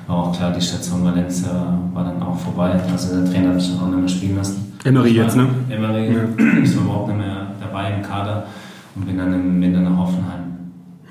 [0.06, 2.80] war auch klar, die Station Valencia war dann auch vorbei.
[2.92, 4.72] Also der Trainer hat mich dann auch nicht mehr spielen lassen.
[4.84, 5.48] Emery jetzt, ne?
[5.68, 6.14] Emery.
[6.14, 6.22] Ja.
[6.62, 8.46] Ich war überhaupt nicht mehr dabei im Kader
[8.94, 10.42] und bin dann im Winter nach Hoffenheim.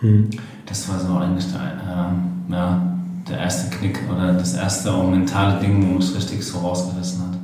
[0.01, 0.29] Mhm.
[0.65, 2.81] Das war so eigentlich der, äh, ja,
[3.29, 7.37] der erste Knick oder das erste auch mentale Ding, wo es richtig so rausgerissen hat.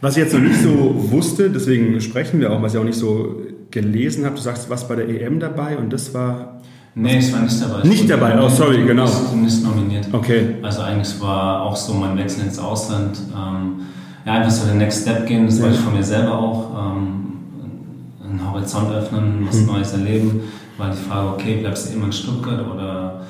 [0.00, 2.98] Was ich jetzt noch nicht so wusste, deswegen sprechen wir auch, was ich auch nicht
[2.98, 6.60] so gelesen habe, du sagst, was bei der EM dabei und das war...
[7.00, 7.86] Nee, ich war nicht dabei.
[7.86, 9.04] Nicht dabei, oh sorry, genau.
[9.04, 10.08] Nicht, nicht nominiert.
[10.10, 10.56] Okay.
[10.62, 13.82] Also eigentlich war auch so mein Wechsel ins Ausland, ähm,
[14.26, 15.62] ja einfach so den Next Step gehen, das ja.
[15.62, 17.36] wollte ich von mir selber auch, ähm,
[18.24, 19.66] einen Horizont öffnen, was hm.
[19.66, 20.40] Neues erleben,
[20.76, 23.20] war die Frage, okay, bleibst du immer in Stuttgart oder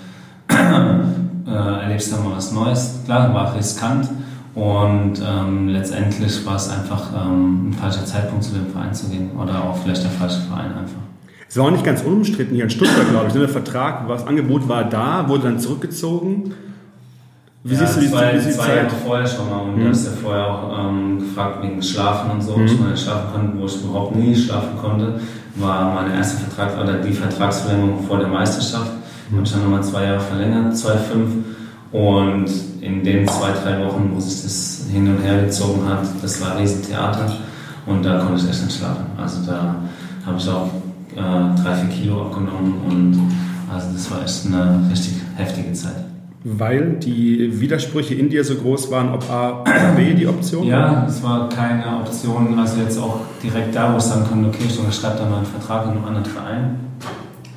[0.48, 3.00] äh, erlebst dann mal was Neues.
[3.04, 4.08] Klar, war riskant
[4.54, 9.30] und ähm, letztendlich war es einfach ähm, ein falscher Zeitpunkt, zu dem Verein zu gehen
[9.38, 11.07] oder auch vielleicht der falsche Verein einfach.
[11.48, 13.32] Es war auch nicht ganz unumstritten hier in Stuttgart, glaube ich.
[13.32, 16.52] Der Vertrag, das Angebot war da, wurde dann zurückgezogen.
[17.64, 19.84] Wie ja, siehst du die, zwei, wie zwei Jahre vorher schon mal und mhm.
[19.84, 22.66] du hast ja vorher auch ähm, gefragt wegen Schlafen und so, mhm.
[22.66, 25.20] ich mal schlafen konnte, wo ich überhaupt nie schlafen konnte,
[25.56, 28.92] war mein erster Vertrag oder die Vertragsverlängerung vor der Meisterschaft.
[29.30, 29.36] Mhm.
[29.36, 31.30] Habe ich dann nochmal zwei Jahre verlängert, zwei, fünf.
[31.90, 32.46] Und
[32.80, 36.52] in den zwei, drei Wochen, wo sich das hin und her gezogen hat, das war
[36.52, 37.32] ein Riesentheater.
[37.86, 39.06] Und da konnte ich echt nicht schlafen.
[39.16, 39.76] Also da
[40.26, 40.70] habe ich auch
[41.18, 43.20] äh, drei, vier Kilo abgenommen und
[43.72, 46.04] also das war echt eine richtig heftige Zeit.
[46.44, 51.04] Weil die Widersprüche in dir so groß waren, ob A oder B die Option Ja,
[51.06, 52.58] es war keine Option.
[52.58, 55.46] Also jetzt auch direkt da, wo ich sagen konnte, okay, ich unterschreibe dann mal einen
[55.46, 56.76] Vertrag in einem anderen Verein.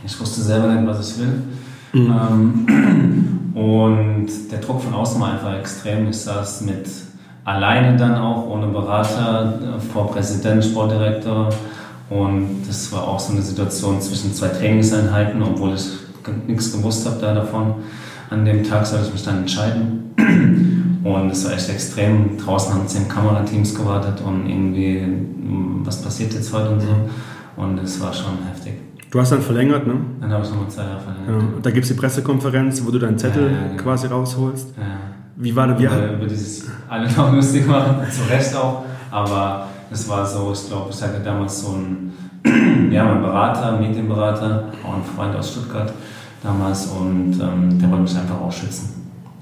[0.03, 1.43] Ich wusste selber nicht, was ich will.
[1.93, 2.65] Mhm.
[2.73, 6.09] Ähm, und der Druck von außen war einfach extrem.
[6.09, 6.89] Ich saß mit
[7.45, 11.49] alleine dann auch, ohne Berater, äh, vor Präsident, Sportdirektor.
[12.11, 15.87] Und das war auch so eine Situation zwischen zwei Trainingseinheiten, obwohl ich
[16.45, 17.75] nichts gewusst habe da davon.
[18.29, 20.11] An dem Tag sollte ich mich dann entscheiden.
[21.05, 22.37] Und es war echt extrem.
[22.37, 26.95] Draußen haben zehn Kamerateams gewartet und irgendwie, hm, was passiert jetzt heute und so.
[27.57, 28.73] Und es war schon heftig.
[29.09, 29.95] Du hast dann verlängert, ne?
[30.19, 31.41] Dann habe ich nochmal zwei Jahre verlängert.
[31.41, 31.59] Ja.
[31.63, 33.81] Da gibt es die Pressekonferenz, wo du deinen Zettel ja, ja, genau.
[33.81, 34.75] quasi rausholst.
[35.37, 35.81] Wie war das?
[35.81, 38.85] Über, über dieses alle noch lustig machen, zu Recht auch.
[39.09, 42.13] Aber es war so, ich glaube, ich hatte damals so einen,
[42.91, 45.93] ja, mein Berater, Medienberater, auch ein Freund aus Stuttgart,
[46.41, 48.89] damals und ähm, der wollte mich einfach auch schützen.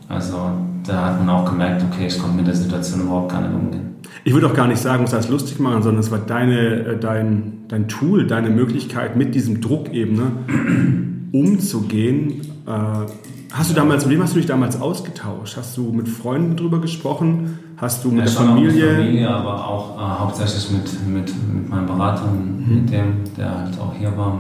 [0.10, 0.52] Also
[0.86, 3.96] da hat man auch gemerkt, okay, ich konnte mit der Situation überhaupt gar nicht umgehen.
[4.24, 7.00] Ich würde auch gar nicht sagen, muss das lustig machen, sondern es war deine, äh,
[7.00, 12.42] dein, dein Tool, deine Möglichkeit, mit diesem Druck eben ne, umzugehen.
[12.68, 13.06] Äh,
[13.52, 15.58] hast du damals, mit wem hast du dich damals ausgetauscht?
[15.58, 17.60] Hast du mit Freunden drüber gesprochen?
[17.78, 18.86] Hast du mit ja, der Familie?
[18.86, 22.82] Mit Familie, aber auch äh, hauptsächlich mit, mit, mit meinem Berater, mhm.
[22.82, 24.34] mit dem, der halt auch hier war.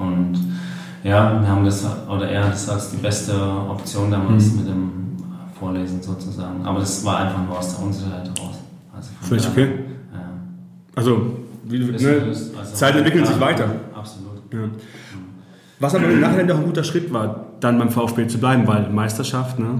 [0.00, 0.38] Und
[1.04, 3.34] ja, wir haben das, oder er hat das als die beste
[3.68, 4.58] Option damals mhm.
[4.58, 4.90] mit dem
[5.58, 6.64] Vorlesen sozusagen.
[6.64, 8.56] Aber das war einfach nur aus der Unsicherheit heraus.
[8.94, 9.68] Also Völlig okay.
[10.12, 10.20] Ja.
[10.96, 13.66] Also, wie, ne, also, Zeiten entwickeln sich weiter.
[13.94, 14.42] Absolut.
[14.52, 14.58] Ja.
[15.82, 18.88] Was aber im Nachhinein auch ein guter Schritt war, dann beim VfB zu bleiben, weil
[18.88, 19.78] Meisterschaft, ne?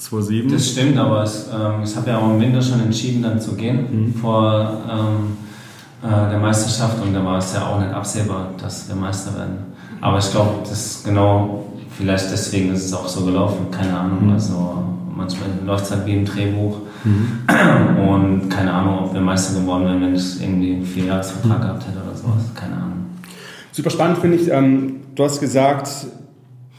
[0.00, 0.50] 2-7.
[0.50, 3.54] Das stimmt, aber es, ähm, ich habe ja auch im Winter schon entschieden, dann zu
[3.54, 4.14] gehen mhm.
[4.14, 5.36] vor ähm,
[6.02, 9.58] äh, der Meisterschaft und da war es ja auch nicht absehbar, dass wir Meister werden.
[10.00, 14.26] Aber ich glaube, das ist genau, vielleicht deswegen ist es auch so gelaufen, keine Ahnung.
[14.26, 14.32] Mhm.
[14.32, 14.82] Also
[15.14, 16.78] manchmal läuft es halt wie im Drehbuch.
[17.04, 18.08] Mhm.
[18.08, 21.98] Und keine Ahnung, ob wir Meister geworden wären, wenn ich irgendwie einen Vierjahresvertrag gehabt hätte
[22.04, 22.42] oder sowas.
[22.56, 22.93] Keine Ahnung.
[23.74, 24.48] Super spannend finde ich.
[24.52, 26.06] Ähm, du hast gesagt,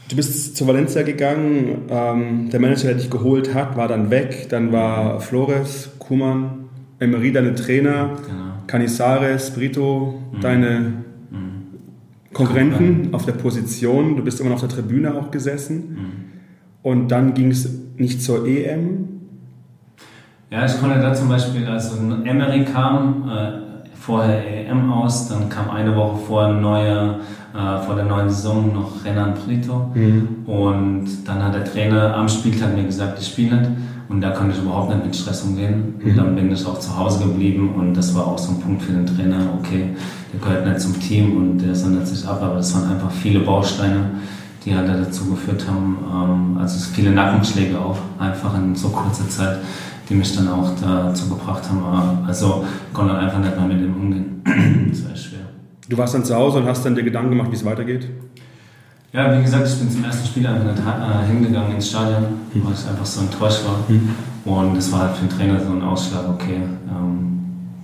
[0.08, 1.82] du bist zu Valencia gegangen.
[1.90, 4.46] Ähm, der Manager, der dich geholt hat, war dann weg.
[4.48, 8.44] Dann war Flores, Kuman, Emery deine Trainer, genau.
[8.66, 10.40] Canizares, Brito mhm.
[10.40, 12.32] deine mhm.
[12.32, 14.16] Konkurrenten auf der Position.
[14.16, 15.76] Du bist immer noch auf der Tribüne auch gesessen.
[15.76, 16.10] Mhm.
[16.82, 19.08] Und dann ging es nicht zur EM.
[20.48, 23.65] Ja, ich konnte da zum Beispiel, also Emery kam, äh,
[24.06, 27.16] vorher EM aus, dann kam eine Woche vor, neue,
[27.52, 30.44] äh, vor der neuen Saison noch Renan Prito mhm.
[30.46, 33.70] und dann hat der Trainer am Spieltag mir gesagt, ich spiele nicht.
[34.08, 35.94] Und da konnte ich überhaupt nicht mit Stress umgehen.
[35.98, 36.10] Mhm.
[36.10, 37.74] und dann bin ich auch zu Hause geblieben.
[37.76, 39.96] Und das war auch so ein Punkt für den Trainer, okay,
[40.32, 43.40] der gehört nicht zum Team und der sondert sich ab, aber das waren einfach viele
[43.40, 44.10] Bausteine,
[44.64, 49.58] die halt dazu geführt haben, ähm, also viele Nackenschläge auch einfach in so kurzer Zeit
[50.08, 52.24] die mich dann auch dazu gebracht haben.
[52.26, 54.42] Also konnte dann einfach nicht mehr mit dem umgehen.
[54.90, 55.40] das war schwer.
[55.88, 58.08] Du warst dann zu Hause und hast dann dir Gedanken gemacht, wie es weitergeht?
[59.12, 62.64] Ja, wie gesagt, ich bin zum ersten Spiel einfach nicht äh, hingegangen ins Stadion, mhm.
[62.64, 63.78] weil ich einfach so enttäuscht war.
[63.88, 64.10] Mhm.
[64.44, 67.40] Und es war halt für den Trainer so ein Ausschlag, okay, ähm,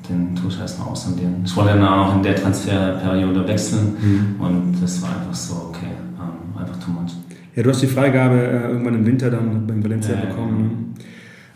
[0.08, 1.42] den tue ich erstmal aussondieren.
[1.44, 4.44] Ich wollte dann auch in der Transferperiode wechseln mhm.
[4.44, 5.86] und das war einfach so, okay,
[6.20, 7.12] ähm, einfach too much.
[7.54, 10.91] Ja, du hast die Freigabe äh, irgendwann im Winter dann beim Valencia ja, bekommen.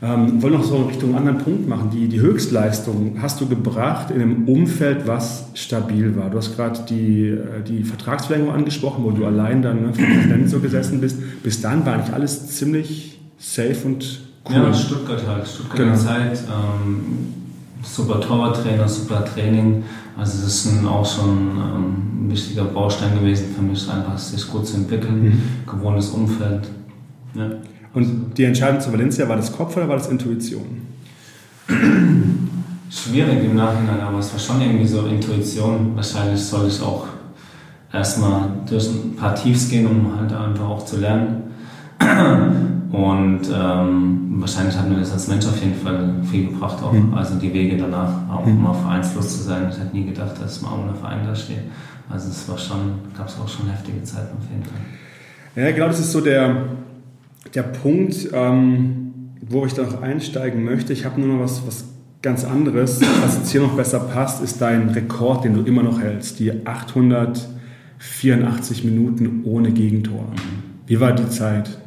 [0.02, 1.88] Ähm, wollen noch so Richtung anderen Punkt machen.
[1.90, 6.28] Die, die Höchstleistung hast du gebracht in einem Umfeld, was stabil war.
[6.28, 10.61] Du hast gerade die, äh, die Vertragsverlängerung angesprochen, wo du allein dann ne, Präsident so
[10.61, 11.16] gesessen bist.
[11.42, 14.56] Bis dann war eigentlich alles ziemlich safe und cool.
[14.56, 15.48] Ja, Stuttgart halt.
[15.48, 15.96] Stuttgart genau.
[15.96, 16.40] Zeit.
[16.40, 17.32] Ähm,
[17.82, 19.82] super Torwarttrainer, super Training.
[20.18, 24.46] Also das ist ein, auch schon ähm, ein wichtiger Baustein gewesen für mich, einfach sich
[24.46, 25.42] gut zu entwickeln, mhm.
[25.70, 26.68] gewohntes Umfeld.
[27.35, 27.50] Ja.
[27.96, 30.82] Und die Entscheidung zu Valencia, war das Kopf oder war das Intuition?
[32.90, 35.92] Schwierig im Nachhinein, aber es war schon irgendwie so Intuition.
[35.96, 37.06] Wahrscheinlich soll ich auch
[37.90, 41.44] erstmal durch ein paar Tiefs gehen, um halt einfach auch zu lernen.
[42.92, 46.92] Und ähm, wahrscheinlich hat mir das als Mensch auf jeden Fall viel gebracht, auch.
[46.92, 47.14] Mhm.
[47.14, 48.62] also die Wege danach, auch mhm.
[48.62, 49.68] mal vereinslos zu sein.
[49.70, 51.62] Ich hätte nie gedacht, dass ich mal ohne Verein da stehe.
[52.11, 54.80] Also es war schon, gab es auch schon heftige Zeiten auf jeden Fall.
[55.56, 56.54] Ja, ich glaube, das ist so der,
[57.54, 59.12] der Punkt, ähm,
[59.48, 61.85] wo ich da noch einsteigen möchte, ich habe nur noch was, was
[62.22, 66.00] ganz anderes, was jetzt hier noch besser passt, ist dein Rekord, den du immer noch
[66.00, 70.24] hältst, die 884 Minuten ohne Gegentor.
[70.87, 71.78] Wie war die Zeit?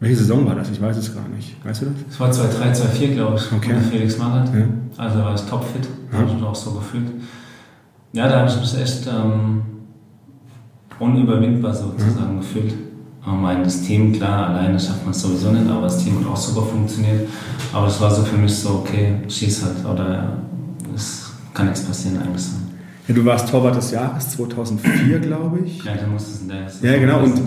[0.00, 0.70] Welche Saison war das?
[0.70, 1.54] Ich weiß es gar nicht.
[1.64, 1.94] Weißt du das?
[2.10, 3.74] Es war 2003, 2004, glaube ich, okay.
[3.74, 4.52] unter Felix Magath.
[4.54, 4.62] Ja.
[4.96, 6.18] Also war es topfit, ja.
[6.18, 7.10] habe ich mich auch so gefühlt.
[8.12, 9.62] Ja, da habe ich mich echt ähm,
[10.98, 12.40] unüberwindbar sozusagen ja.
[12.40, 12.74] gefühlt.
[13.26, 16.36] Meine, das Team, klar, alleine schafft man es sowieso nicht, aber das Team hat auch
[16.36, 17.28] super funktioniert.
[17.72, 20.38] Aber es war so für mich so, okay, schieß halt oder
[20.94, 22.52] es kann nichts passieren eigentlich so.
[23.08, 25.84] Ja, du warst Torwart des Jahres 2004, glaube ich.
[25.84, 27.22] Ja, da musste es in der Saison Ja, genau.
[27.24, 27.42] Und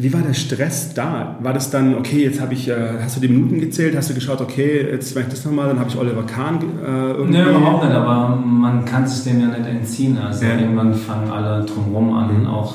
[0.00, 1.36] wie war der Stress da?
[1.40, 4.14] War das dann, okay, jetzt habe ich, äh, hast du die Minuten gezählt, hast du
[4.14, 7.38] geschaut, okay, jetzt mache ich das nochmal, dann habe ich Oliver Kahn äh, irgendwie...
[7.38, 10.16] Nee, überhaupt nicht, aber man kann sich dem ja nicht entziehen.
[10.16, 10.56] Also ja.
[10.56, 12.46] irgendwann fangen alle drumherum an, mhm.
[12.46, 12.74] auch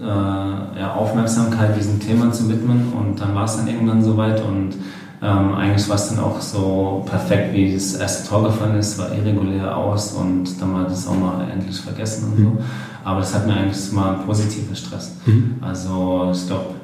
[0.00, 4.74] äh, ja, Aufmerksamkeit diesem Thema zu widmen und dann war es dann irgendwann soweit und
[5.22, 9.12] ähm, eigentlich war es dann auch so perfekt, wie das erste Tor gefallen ist, war
[9.12, 12.50] irregulär aus und dann war das auch mal endlich vergessen und so.
[12.50, 12.58] Mhm.
[13.02, 15.16] Aber das hat mir eigentlich mal einen positiven Stress.
[15.24, 15.56] Mhm.
[15.60, 16.74] Also ich glaube,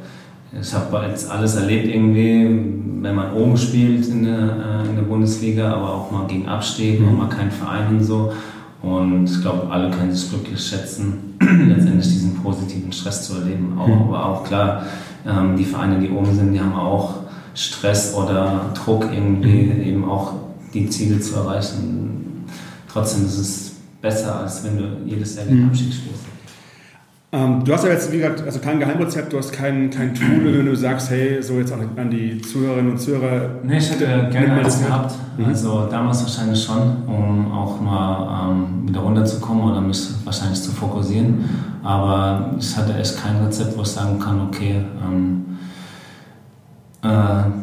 [0.59, 2.45] ich habe jetzt alles erlebt irgendwie,
[3.03, 7.01] wenn man oben spielt in der, äh, in der Bundesliga, aber auch mal gegen Abstieg,
[7.01, 7.09] mhm.
[7.09, 8.33] auch mal kein Verein und so.
[8.83, 13.79] Und ich glaube, alle können sich glücklich schätzen, letztendlich diesen positiven Stress zu erleben.
[13.79, 14.03] Auch, mhm.
[14.03, 14.87] Aber auch klar,
[15.27, 17.15] ähm, die Vereine, die oben sind, die haben auch
[17.55, 19.83] Stress oder Druck irgendwie mhm.
[19.83, 20.35] eben auch
[20.75, 22.45] die Ziele zu erreichen.
[22.93, 25.69] Trotzdem ist es besser, als wenn du jedes Jahr den mhm.
[25.69, 26.25] Abstieg spielst.
[27.35, 30.59] Ähm, du hast ja jetzt, wie gesagt, also kein Geheimrezept, du hast kein, kein Tool,
[30.59, 33.49] wenn du sagst, hey, so jetzt an die Zuhörerinnen und Zuhörer.
[33.63, 35.15] Nee, ich hätte gerne eins gehabt.
[35.39, 35.47] Mhm.
[35.47, 41.49] Also damals wahrscheinlich schon, um auch mal ähm, wieder runterzukommen oder mich wahrscheinlich zu fokussieren.
[41.83, 45.47] Aber ich hatte echt kein Rezept, wo ich sagen kann, okay, ähm,
[47.03, 47.09] äh,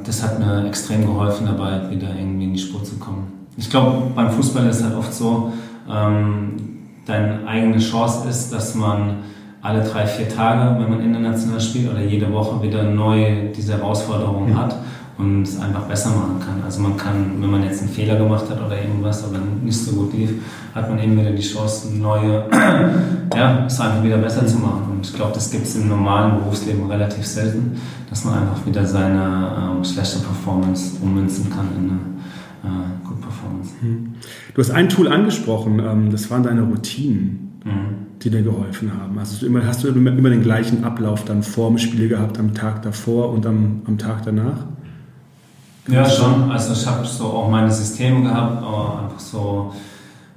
[0.04, 3.46] das hat mir extrem geholfen dabei, wieder irgendwie in die Spur zu kommen.
[3.56, 5.54] Ich glaube, beim Fußball ist es halt oft so,
[5.88, 6.54] ähm,
[7.06, 9.29] deine eigene Chance ist, dass man
[9.62, 14.58] alle drei, vier Tage, wenn man international spielt oder jede Woche wieder neu diese Herausforderung
[14.58, 14.76] hat
[15.18, 16.64] und es einfach besser machen kann.
[16.64, 19.92] Also man kann, wenn man jetzt einen Fehler gemacht hat oder irgendwas oder nicht so
[19.92, 20.32] gut lief,
[20.74, 22.46] hat man eben wieder die Chance, neue,
[23.36, 24.84] ja, es einfach wieder besser zu machen.
[24.92, 27.76] Und ich glaube, das gibt es im normalen Berufsleben relativ selten,
[28.10, 33.72] dass man einfach wieder seine äh, schlechte Performance ummünzen kann in eine äh, gute Performance.
[33.82, 34.14] Hm.
[34.54, 37.62] Du hast ein Tool angesprochen, ähm, das waren deine Routinen.
[37.66, 39.18] Mhm die dir geholfen haben?
[39.18, 42.82] Also immer, hast du immer, den gleichen Ablauf dann vor dem Spiel gehabt, am Tag
[42.82, 44.66] davor und am, am Tag danach?
[45.88, 46.52] Ja, schon.
[46.52, 49.74] Also ich habe so auch meine Systeme gehabt, einfach so,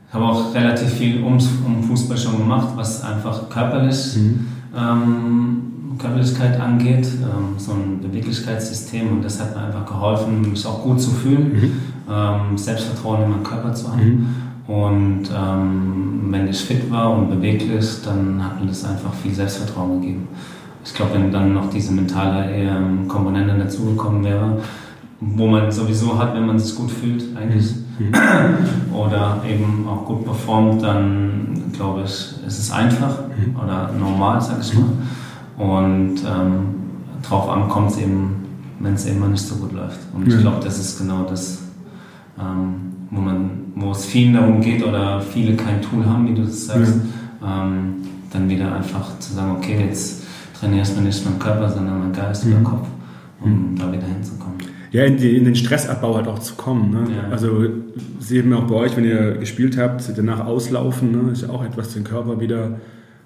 [0.09, 4.47] ich habe auch relativ viel ums, um Fußball schon gemacht, was einfach körperlich, mhm.
[4.77, 5.63] ähm,
[5.99, 11.01] Körperlichkeit angeht, ähm, so ein Beweglichkeitssystem und das hat mir einfach geholfen, mich auch gut
[11.01, 11.73] zu fühlen, mhm.
[12.11, 14.05] ähm, Selbstvertrauen in meinem Körper zu haben.
[14.05, 14.27] Mhm.
[14.73, 20.01] Und ähm, wenn ich fit war und beweglich, dann hat mir das einfach viel Selbstvertrauen
[20.01, 20.29] gegeben.
[20.83, 24.63] Ich glaube, wenn dann noch diese mentale ähm, Komponente dazugekommen wäre,
[25.21, 28.95] wo man sowieso hat, wenn man sich gut fühlt, eigentlich, mhm.
[28.95, 33.55] oder eben auch gut performt, dann glaube ich, ist es einfach mhm.
[33.63, 34.89] oder normal, sag ich mal.
[35.59, 36.61] Und ähm,
[37.23, 38.37] drauf an kommt es eben,
[38.81, 39.99] wenn es eben mal nicht so gut läuft.
[40.15, 41.61] Und ich glaube, das ist genau das,
[42.41, 46.43] ähm, wo, man, wo es vielen darum geht oder viele kein Tool haben, wie du
[46.43, 46.95] das sagst,
[47.45, 47.95] ähm,
[48.33, 50.23] dann wieder einfach zu sagen, okay, jetzt
[50.59, 52.53] trainierst du nicht mein Körper, sondern mein Geist mhm.
[52.53, 52.87] oder Kopf,
[53.41, 53.77] um mhm.
[53.77, 54.59] da wieder hinzukommen.
[54.93, 56.91] Ja, in, die, in, den Stressabbau halt auch zu kommen.
[56.91, 57.15] Ne?
[57.17, 57.31] Ja.
[57.31, 57.65] Also
[58.21, 61.33] sehen wir auch bei euch, wenn ihr gespielt habt, danach auslaufen, ne?
[61.33, 62.79] ist ja auch etwas, den Körper wieder,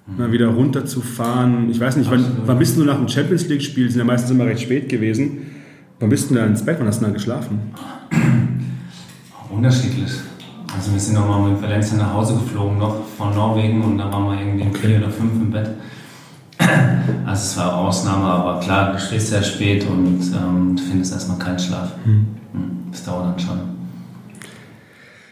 [0.06, 0.16] mhm.
[0.16, 1.68] mal wieder runterzufahren.
[1.70, 4.46] Ich weiß nicht, wann, wann, bist du nach dem Champions League-Spiel, sind ja meistens immer
[4.46, 5.38] recht spät gewesen.
[5.98, 7.58] Wann bist du da ins Bett, wann hast du da geschlafen?
[9.50, 10.12] Unterschiedlich.
[10.76, 14.26] Also wir sind nochmal mit Valencia nach Hause geflogen, noch von Norwegen und da waren
[14.26, 15.70] wir irgendwie um vier oder fünf im Bett.
[17.24, 21.38] Also es war Ausnahme, aber klar, du stehst sehr spät und ähm, du findest erstmal
[21.38, 21.92] keinen Schlaf.
[22.04, 22.26] Hm.
[22.52, 22.70] hm.
[22.90, 23.60] Das dauert dann schon.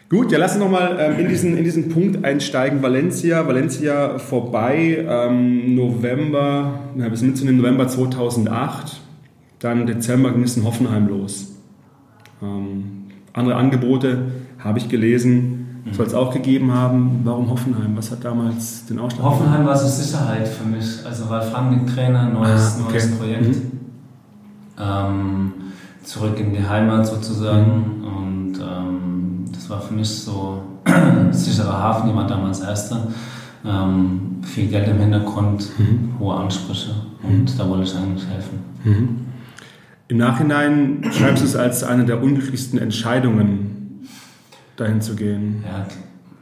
[0.09, 2.83] Gut, ja, lass uns nochmal ähm, in, diesen, in diesen Punkt einsteigen.
[2.83, 9.01] Valencia, Valencia vorbei, ähm, November, ja, bis mitzunehmen November 2008.
[9.59, 11.57] Dann Dezember ging es in Hoffenheim los.
[12.43, 14.27] Ähm, andere Angebote
[14.65, 15.93] habe ich gelesen, mhm.
[15.93, 17.21] soll es auch gegeben haben.
[17.25, 17.97] Warum Hoffenheim?
[17.97, 19.25] Was hat damals den Ausschlag?
[19.25, 21.05] Hoffenheim war so Sicherheit für mich.
[21.05, 22.93] Also war Frank Trainer, neues, ah, okay.
[22.93, 23.47] neues Projekt.
[23.47, 23.73] Mhm.
[24.81, 25.53] Ähm,
[26.03, 28.01] zurück in die Heimat sozusagen.
[28.01, 28.05] Mhm.
[28.05, 30.63] Und ähm, das war für mich so
[31.31, 32.09] sicherer Hafen.
[32.09, 33.09] Die war damals Erster.
[33.67, 36.19] Ähm, viel Geld im Hintergrund, mhm.
[36.19, 36.95] hohe Ansprüche.
[37.23, 37.59] Und mhm.
[37.59, 38.59] da wollte ich eigentlich helfen.
[40.09, 43.74] Im Nachhinein schreibst du es als eine der unglücklichsten Entscheidungen,
[44.77, 45.65] dahin zu gehen.
[45.65, 45.87] Ja,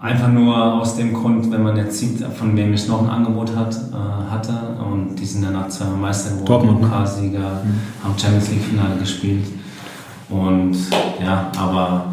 [0.02, 3.54] einfach nur aus dem Grund, wenn man jetzt sieht, von wem ich noch ein Angebot
[3.54, 8.04] hat, äh, hatte und die sind danach zweimal Meister geworden, Pokalsieger, mhm.
[8.04, 9.46] haben Champions League Finale gespielt
[10.28, 10.76] und
[11.22, 12.06] ja, aber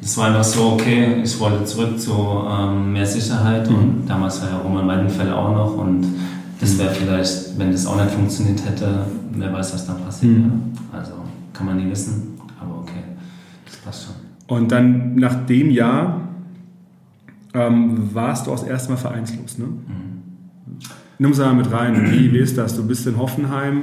[0.00, 2.12] es war einfach so, okay, ich wollte zurück zu
[2.48, 3.76] ähm, mehr Sicherheit mhm.
[3.76, 6.06] und damals war ja Roman Weidenfeld auch noch und
[6.60, 10.32] das wäre vielleicht, wenn das auch nicht funktioniert hätte, wer weiß, was dann passiert.
[10.32, 10.72] Mhm.
[10.92, 11.12] Also
[11.52, 13.02] kann man nie wissen, aber okay,
[13.66, 14.23] das passt schon.
[14.46, 16.20] Und dann nach dem Jahr
[17.54, 19.66] ähm, warst du auch das erste Mal vereinslos, ne?
[19.66, 20.04] Mhm.
[21.18, 22.10] Nimm uns mal mit rein.
[22.10, 22.76] Wie, wie ist das?
[22.76, 23.82] Du bist in Hoffenheim.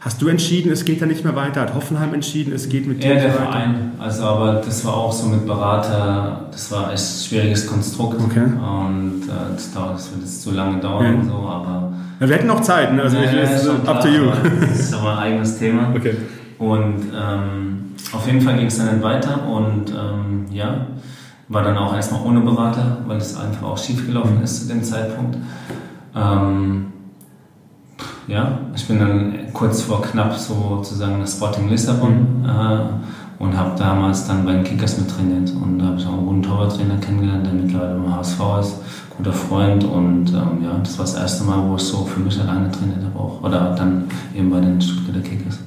[0.00, 1.60] Hast du entschieden, es geht da nicht mehr weiter?
[1.60, 3.20] Hat Hoffenheim entschieden, es geht mit dir weiter?
[3.20, 3.92] Ja, der Verein.
[4.00, 8.20] Also, aber das war auch so mit Berater, das war echt ein schwieriges Konstrukt.
[8.20, 8.42] Okay.
[8.42, 11.12] Und äh, das, dauert, das wird jetzt zu lange dauern ja.
[11.12, 13.02] und so, aber ja, wir hätten noch Zeit, ne?
[13.02, 14.24] also ja, ja, ist up to you.
[14.60, 15.92] Das ist aber ein eigenes Thema.
[15.96, 16.16] Okay.
[16.58, 17.71] Und ähm,
[18.12, 20.86] auf jeden Fall ging es dann weiter und ähm, ja,
[21.48, 24.82] war dann auch erstmal ohne Berater, weil es einfach auch schief gelaufen ist zu dem
[24.82, 25.36] Zeitpunkt.
[26.14, 26.86] Ähm,
[28.28, 34.26] ja, ich bin dann kurz vor knapp sozusagen nach Sporting Lissabon äh, und habe damals
[34.26, 35.50] dann bei den Kickers mit trainiert.
[35.50, 38.76] Und da habe ich auch einen guten Torwarttrainer kennengelernt, der mittlerweile beim HSV ist,
[39.16, 39.84] guter Freund.
[39.84, 43.04] Und ähm, ja, das war das erste Mal, wo ich so für mich alleine trainiert
[43.04, 43.42] habe auch.
[43.42, 45.58] Oder dann eben bei den Stuttgarter Kickers.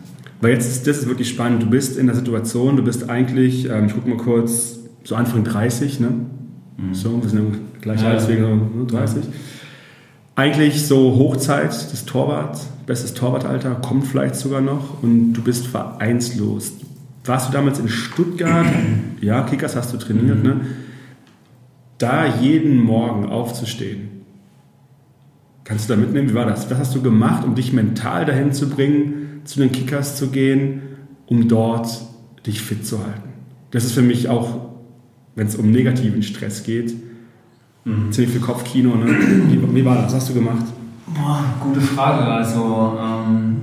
[0.45, 1.63] Weil jetzt ist das ist wirklich spannend.
[1.63, 5.43] Du bist in der Situation, du bist eigentlich, ähm, ich gucke mal kurz, so Anfang
[5.43, 6.09] 30, ne?
[6.77, 6.93] Mhm.
[6.93, 9.23] So, wir sind gleich ja, alt, deswegen 30.
[9.23, 9.29] Ja.
[10.35, 16.73] Eigentlich so Hochzeit des Torwarts, bestes Torwartalter, kommt vielleicht sogar noch und du bist vereinslos.
[17.23, 18.67] Warst du damals in Stuttgart?
[19.21, 20.43] ja, Kickers hast du trainiert, mhm.
[20.43, 20.61] ne?
[21.97, 24.09] Da jeden Morgen aufzustehen.
[25.63, 26.29] Kannst du da mitnehmen?
[26.29, 26.69] Wie war das?
[26.69, 30.81] Was hast du gemacht, um dich mental dahin zu bringen, zu den Kickers zu gehen,
[31.27, 31.87] um dort
[32.45, 33.29] dich fit zu halten?
[33.71, 34.71] Das ist für mich auch,
[35.35, 36.93] wenn es um negativen Stress geht,
[37.85, 38.11] mhm.
[38.11, 38.95] ziemlich viel Kopfkino.
[38.95, 39.05] Ne?
[39.49, 40.07] Wie, wie, war das?
[40.07, 40.65] Was hast du gemacht?
[41.07, 42.23] Boah, gute Frage.
[42.23, 43.61] Also, ähm,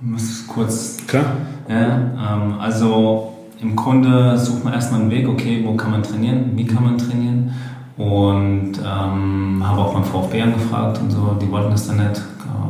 [0.00, 0.98] muss kurz.
[1.06, 1.36] Klar.
[1.68, 6.52] Ja, ähm, also im Grunde sucht man erstmal einen Weg, okay, wo kann man trainieren,
[6.54, 7.52] wie kann man trainieren.
[7.96, 12.20] Und ähm, habe auch beim VfB angefragt und so, die wollten das dann nicht,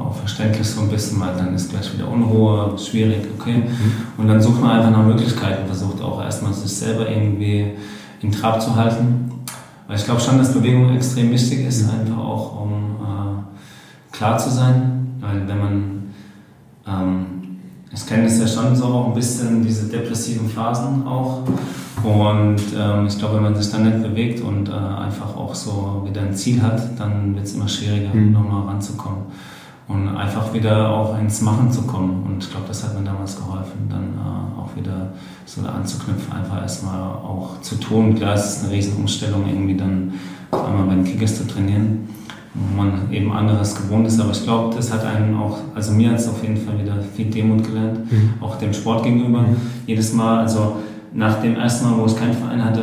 [0.00, 3.58] auch verständlich so ein bisschen, weil dann ist gleich wieder Unruhe, schwierig, okay.
[3.58, 3.92] Mhm.
[4.16, 7.72] Und dann sucht man einfach nach Möglichkeiten, versucht auch erstmal sich selber irgendwie
[8.20, 9.30] in Trab zu halten.
[9.86, 12.00] Weil ich glaube schon, dass Bewegung extrem wichtig ist, mhm.
[12.00, 15.16] einfach auch um äh, klar zu sein.
[15.20, 16.02] Weil wenn man
[16.86, 17.26] ähm,
[17.94, 21.42] ich kenne es ja schon so auch ein bisschen, diese depressiven Phasen auch.
[22.02, 26.02] Und ähm, ich glaube, wenn man sich dann nicht bewegt und äh, einfach auch so
[26.04, 28.32] wieder ein Ziel hat, dann wird es immer schwieriger, mhm.
[28.32, 29.22] nochmal ranzukommen.
[29.86, 32.22] Und einfach wieder auch ins Machen zu kommen.
[32.24, 35.12] Und ich glaube, das hat mir damals geholfen, dann äh, auch wieder
[35.44, 38.14] so anzuknüpfen, einfach erstmal auch zu tun.
[38.14, 40.14] Klar, es ist eine Riesenumstellung, irgendwie dann
[40.50, 42.08] einmal bei den Kickers zu trainieren
[42.54, 44.20] wo man eben anderes gewohnt ist.
[44.20, 46.94] Aber ich glaube, das hat einen auch, also mir hat es auf jeden Fall wieder
[47.16, 48.34] viel Demut gelernt, mhm.
[48.40, 49.40] auch dem Sport gegenüber.
[49.40, 49.56] Mhm.
[49.86, 50.76] Jedes Mal, also
[51.12, 52.82] nach dem ersten Mal, wo ich keinen Verein hatte,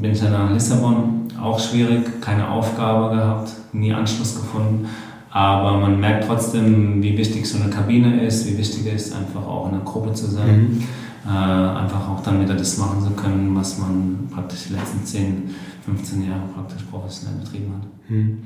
[0.00, 1.28] bin ich dann nach Lissabon.
[1.40, 4.88] Auch schwierig, keine Aufgabe gehabt, nie Anschluss gefunden.
[5.34, 9.44] Aber man merkt trotzdem, wie wichtig so eine Kabine ist, wie wichtig es ist, einfach
[9.44, 10.60] auch in einer Gruppe zu sein.
[10.60, 10.82] Mhm.
[11.26, 15.50] Äh, einfach auch dann wieder das machen zu können, was man praktisch die letzten 10,
[15.84, 18.10] 15 Jahre praktisch professionell betrieben hat.
[18.10, 18.38] Mhm.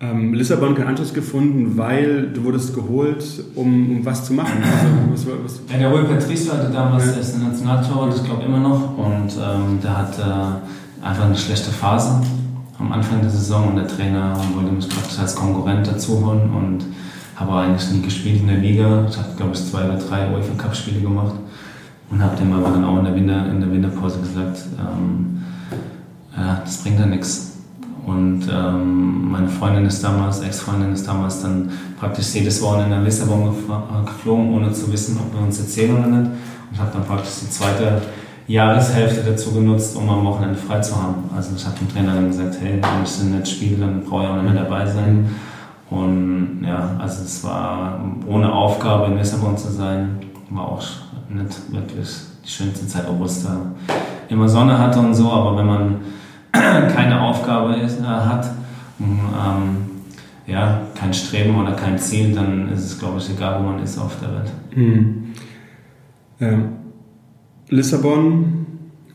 [0.00, 4.62] Ähm, Lissabon keinen Anschluss gefunden, weil du wurdest geholt, um, um was zu machen.
[5.10, 7.12] Also, was, was ja, der Rui Patricio hatte damals ja.
[7.16, 11.70] erst eine Nationaltorwart, ich glaube immer noch, und ähm, der hatte äh, einfach eine schlechte
[11.70, 12.20] Phase
[12.78, 16.84] am Anfang der Saison und der Trainer wollte mich praktisch als Konkurrent dazu holen und
[17.36, 19.06] habe eigentlich nie gespielt in der Liga.
[19.08, 21.34] Ich habe, glaube ich, zwei oder drei UEFA Cup Spiele gemacht
[22.10, 25.42] und habe dem aber dann auch in der, Winter, in der Winterpause gesagt, ähm,
[26.36, 27.48] ja, das bringt ja nichts
[28.08, 31.68] und ähm, meine Freundin ist damals, Ex-Freundin ist damals dann
[32.00, 36.06] praktisch jedes Wochenende nach Lissabon äh, geflogen, ohne zu wissen, ob wir uns erzählen oder
[36.06, 36.30] nicht.
[36.30, 38.00] Und ich habe dann praktisch die zweite
[38.48, 41.30] Jahreshälfte dazu genutzt, um am Wochenende frei zu haben.
[41.36, 44.24] Also ich habe dem Trainer dann gesagt, hey, wenn ich dann nicht spiele, dann brauche
[44.24, 45.28] ich auch nicht mehr dabei sein.
[45.90, 50.18] Und ja, also es war ohne Aufgabe in Lissabon zu sein,
[50.50, 50.82] war auch
[51.28, 52.08] nicht wirklich
[52.44, 53.58] die schönste Zeit, obwohl es da
[54.28, 55.96] immer Sonne hatte und so, aber wenn man
[56.52, 58.50] keine Aufgabe ist, äh, hat,
[59.00, 59.76] ähm,
[60.46, 63.98] ja, kein Streben oder kein Ziel, dann ist es, glaube ich, egal, wo man ist
[63.98, 64.52] auf der Welt.
[64.74, 65.34] Mhm.
[66.40, 66.58] Ja.
[67.70, 68.66] Lissabon,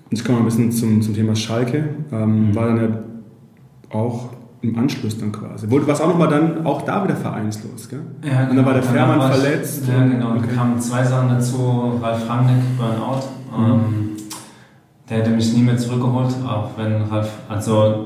[0.09, 2.55] jetzt kommen wir ein bisschen zum, zum Thema Schalke, ähm, mhm.
[2.55, 4.29] war dann ja auch
[4.61, 5.69] im Anschluss dann quasi.
[5.69, 7.99] Wurde was auch nochmal dann auch da wieder vereinslos, gell?
[8.23, 8.49] Ja, genau.
[8.49, 9.83] Und dann war der Fährmann verletzt.
[9.87, 10.31] Ja, genau.
[10.31, 10.45] Okay.
[10.49, 11.99] Da kamen zwei Sachen dazu.
[12.01, 13.27] Ralf Rangnick, Burnout.
[13.55, 13.65] Mhm.
[13.65, 14.03] Ähm,
[15.09, 18.05] der hätte mich nie mehr zurückgeholt, auch wenn Ralf, also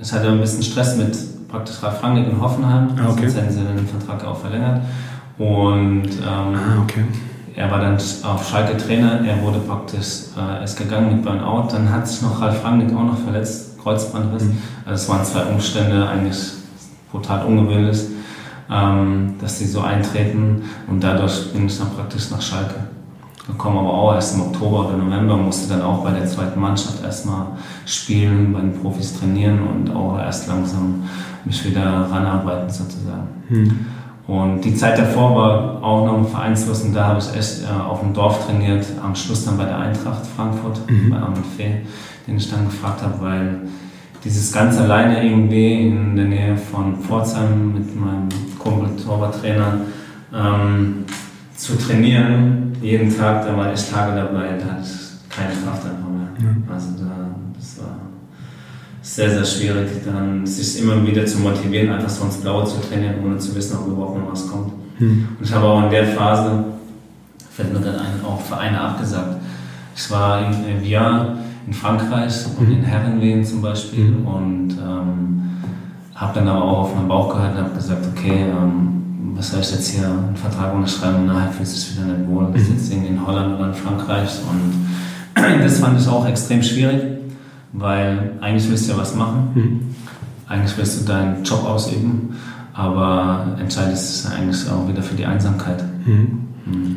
[0.00, 1.16] ich hatte ein bisschen Stress mit
[1.48, 3.28] praktisch Ralf Rangnick in Hoffenheim, ah, okay.
[3.28, 4.80] sonst hätten sie den Vertrag auch verlängert.
[5.38, 7.04] Und ähm, ah, okay.
[7.58, 11.90] Er war dann auf Schalke Trainer, er wurde praktisch, äh, ist gegangen mit Burnout, dann
[11.90, 14.44] hat sich noch Ralf Rangnick auch noch verletzt, Kreuzbandriss.
[14.44, 14.58] Mhm.
[14.86, 16.38] Also es waren zwei Umstände, eigentlich
[17.10, 18.00] brutal ungewöhnlich,
[18.70, 22.76] ähm, dass sie so eintreten und dadurch bin ich dann praktisch nach Schalke
[23.48, 27.02] gekommen, aber auch erst im Oktober oder November musste dann auch bei der zweiten Mannschaft
[27.02, 27.46] erstmal
[27.86, 31.02] spielen, bei den Profis trainieren und auch erst langsam
[31.44, 33.26] mich wieder ranarbeiten sozusagen.
[33.48, 33.86] Hm.
[34.28, 38.00] Und die Zeit davor war auch noch vereinslos und da habe ich echt äh, auf
[38.00, 41.10] dem Dorf trainiert, am Schluss dann bei der Eintracht Frankfurt, mhm.
[41.10, 41.76] bei Armin Fee,
[42.26, 43.60] den ich dann gefragt habe, weil
[44.22, 49.80] dieses ganz alleine irgendwie in der Nähe von Pforzheim mit meinem Kumpel Torwarttrainer
[50.34, 51.04] ähm,
[51.56, 56.10] zu trainieren, jeden Tag, da war ich Tage dabei, da hatte ich keine Kraft einfach
[56.10, 56.28] mehr.
[56.38, 56.74] Ja.
[56.74, 57.07] Also da,
[59.18, 63.16] sehr, sehr schwierig, dann sich immer wieder zu motivieren, einfach so ins Blaue zu trainieren,
[63.24, 64.70] ohne zu wissen, ob überhaupt noch was kommt.
[64.98, 65.26] Hm.
[65.36, 66.64] Und ich habe auch in der Phase
[67.50, 69.38] fällt mir gerade ein, auch Vereine abgesagt.
[69.96, 74.26] Ich war in Evian in Frankreich und in Herrenwehen zum Beispiel mhm.
[74.26, 75.42] und ähm,
[76.14, 79.02] habe dann aber auch auf meinen Bauch gehört und habe gesagt, okay, ähm,
[79.34, 82.46] was soll ich jetzt hier einen Vertrag unterschreiben und nachher fühlt sich wieder nicht wohl.
[82.52, 87.17] Das ist jetzt in Holland oder in Frankreich und das fand ich auch extrem schwierig,
[87.72, 89.94] weil eigentlich willst du ja was machen, mhm.
[90.46, 92.36] eigentlich willst du deinen Job ausüben,
[92.72, 95.82] aber entscheidend ist es eigentlich auch wieder für die Einsamkeit.
[96.06, 96.48] Mhm.
[96.64, 96.96] Mhm.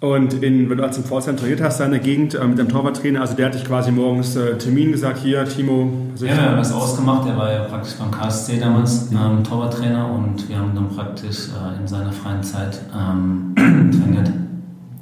[0.00, 2.58] Und in, wenn du als im Pforzheim trainiert hast, da in der Gegend äh, mit
[2.58, 5.92] deinem Torwarttrainer, also der hat dich quasi morgens äh, Termin gesagt, hier, Timo.
[6.12, 9.18] Also ja, wir haben das ausgemacht, der war ja praktisch beim KSC damals, mhm.
[9.18, 14.30] ähm, Torwarttrainer und wir haben dann praktisch äh, in seiner freien Zeit ähm, trainiert.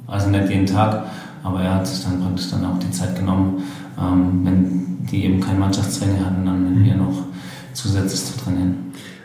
[0.05, 1.03] Also nicht jeden Tag,
[1.43, 3.63] aber er hat sich dann praktisch dann auch die Zeit genommen,
[3.97, 6.99] ähm, wenn die eben kein Mannschaftstraining hatten, dann mit mhm.
[6.99, 7.23] noch
[7.73, 8.75] zusätzlich zu trainieren.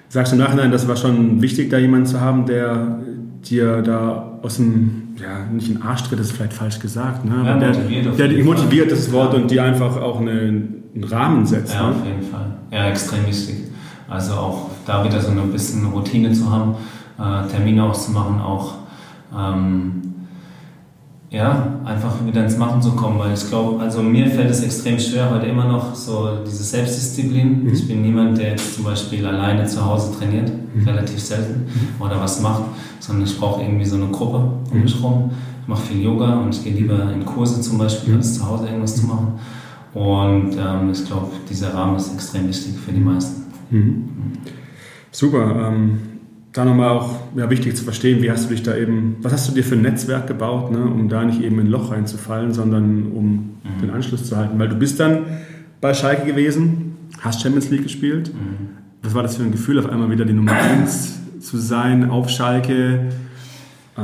[0.09, 2.99] Sagst du im Nachhinein, das war schon wichtig, da jemanden zu haben, der
[3.43, 7.43] dir da aus dem ja, nicht ein Arschtritt ist vielleicht falsch gesagt, ne?
[7.45, 11.47] Ja, der, motiviert, der, der motiviert das Wort und die einfach auch eine, einen Rahmen
[11.47, 11.75] setzt.
[11.75, 11.97] Ja, ne?
[11.97, 12.47] auf jeden Fall.
[12.71, 13.57] Ja, extrem wichtig.
[14.09, 16.75] Also auch da wieder so ein bisschen Routine zu haben,
[17.19, 18.75] äh, Termine auszumachen, auch
[19.37, 20.04] ähm,
[21.35, 25.01] ja, einfach wieder ins Machen zu kommen, weil ich glaube, also mir fällt es extrem
[25.01, 27.65] schwer, heute immer noch so diese Selbstdisziplin.
[27.65, 27.73] Mhm.
[27.73, 30.85] Ich bin niemand, der jetzt zum Beispiel alleine zu Hause trainiert, mhm.
[30.87, 32.03] relativ selten, mhm.
[32.03, 32.63] oder was macht,
[33.01, 35.33] sondern ich brauche irgendwie so eine Gruppe um mich rum.
[35.63, 38.21] Ich mache viel Yoga und ich gehe lieber in Kurse zum Beispiel, mhm.
[38.21, 39.33] als zu Hause irgendwas zu machen.
[39.93, 43.43] Und ähm, ich glaube, dieser Rahmen ist extrem wichtig für die meisten.
[43.71, 44.05] Mhm.
[45.11, 45.69] Super.
[45.69, 46.14] Ähm
[46.55, 49.49] da nochmal auch ja, wichtig zu verstehen, wie hast du dich da eben, was hast
[49.49, 52.55] du dir für ein Netzwerk gebaut, ne, um da nicht eben in ein Loch reinzufallen,
[52.55, 53.81] sondern um mhm.
[53.83, 54.59] den Anschluss zu halten.
[54.59, 55.27] Weil du bist dann
[55.81, 58.33] bei Schalke gewesen, hast Champions League gespielt.
[58.33, 58.69] Mhm.
[59.03, 62.31] Was war das für ein Gefühl, auf einmal wieder die Nummer 1 zu sein auf
[62.31, 63.11] Schalke?
[63.97, 64.01] Äh,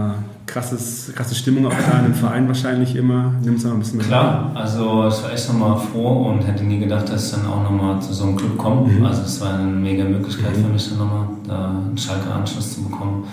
[0.51, 3.33] krasses, krasse Stimmung auch da in dem Verein wahrscheinlich immer.
[3.43, 6.65] Nimm es mal ein bisschen mit Klar, also ich war echt nochmal froh und hätte
[6.65, 8.89] nie gedacht, dass ich dann auch nochmal zu so einem Club komme.
[8.89, 9.05] Mhm.
[9.05, 10.65] Also es war eine mega Möglichkeit mhm.
[10.65, 13.25] für mich dann nochmal, da einen Schalke-Anschluss zu bekommen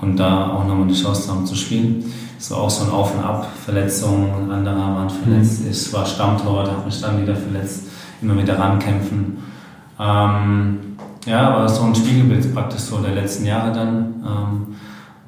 [0.00, 2.04] und da auch nochmal die Chance zu haben zu spielen.
[2.38, 5.64] Es war auch so ein Auf und Ab, Verletzungen, andere waren verletzt.
[5.64, 5.70] Mhm.
[5.70, 7.84] Ich war Stammtorwart, habe mich dann wieder verletzt,
[8.20, 9.38] immer wieder rankämpfen.
[9.98, 10.78] Ähm,
[11.24, 13.96] ja, aber so ein Spiegelbild praktisch so der letzten Jahre dann.
[14.26, 14.74] Ähm,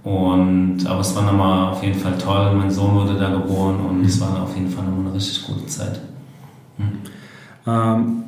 [0.06, 2.54] und, aber es war nochmal auf jeden Fall toll.
[2.54, 5.66] Mein Sohn wurde da geboren und es war auf jeden Fall nochmal eine richtig gute
[5.66, 6.00] Zeit.
[6.76, 6.86] Hm.
[7.66, 8.22] Ähm,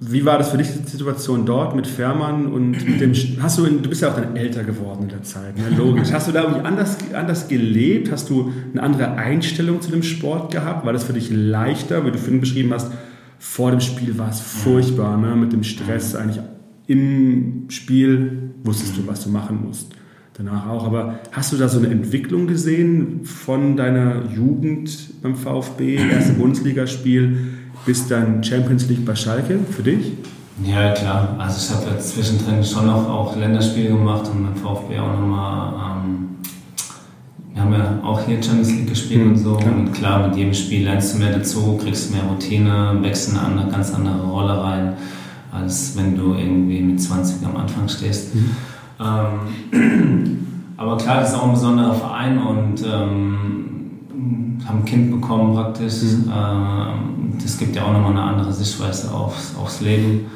[0.00, 3.12] wie war das für dich die Situation dort mit Fährmann und mit dem?
[3.42, 5.76] Hast du, du bist ja auch dann älter geworden in der Zeit, ne?
[5.76, 6.12] logisch.
[6.12, 8.10] Hast du da irgendwie anders, anders gelebt?
[8.10, 10.86] Hast du eine andere Einstellung zu dem Sport gehabt?
[10.86, 12.90] War das für dich leichter, wie du vorhin beschrieben hast?
[13.38, 15.36] Vor dem Spiel war es furchtbar, ne?
[15.36, 16.42] mit dem Stress eigentlich
[16.86, 19.94] im Spiel wusstest du, was du machen musst
[20.36, 20.86] danach auch.
[20.86, 27.38] Aber hast du da so eine Entwicklung gesehen von deiner Jugend beim VfB, erste Bundesligaspiel
[27.84, 30.12] bis dann Champions League bei Schalke für dich?
[30.64, 31.36] Ja, klar.
[31.38, 36.02] Also ich habe ja zwischendrin schon noch auch Länderspiele gemacht und beim VfB auch nochmal,
[36.04, 36.28] ähm,
[37.52, 39.56] wir haben ja auch hier Champions League gespielt mhm, und so.
[39.56, 39.74] Klar.
[39.74, 43.70] Und klar, mit jedem Spiel lernst du mehr dazu, kriegst mehr Routine, wächst in eine
[43.70, 44.94] ganz andere Rolle rein,
[45.52, 48.34] als wenn du irgendwie mit 20 am Anfang stehst.
[48.34, 48.50] Mhm.
[49.00, 53.66] Ähm, aber klar, das ist auch ein besonderer Verein und ähm,
[54.66, 56.02] haben ein Kind bekommen praktisch.
[56.02, 56.32] Mhm.
[56.34, 60.26] Ähm, das gibt ja auch nochmal eine andere Sichtweise aufs, aufs Leben.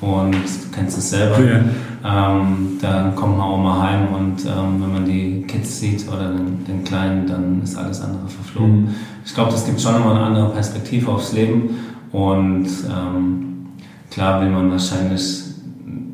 [0.00, 1.38] Und du kennst es selber.
[1.40, 1.60] Ja.
[2.02, 6.32] Ähm, da kommt man auch mal heim und ähm, wenn man die Kids sieht oder
[6.32, 8.84] den, den, Kleinen, dann ist alles andere verflogen.
[8.84, 8.94] Mhm.
[9.26, 11.70] Ich glaube, das gibt schon nochmal eine andere Perspektive aufs Leben.
[12.12, 13.66] Und ähm,
[14.10, 15.39] klar will man wahrscheinlich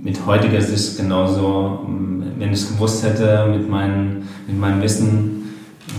[0.06, 1.80] mit heutiger Sicht genauso,
[2.38, 5.42] wenn ich es gewusst hätte, mit, mein, mit meinem Wissen,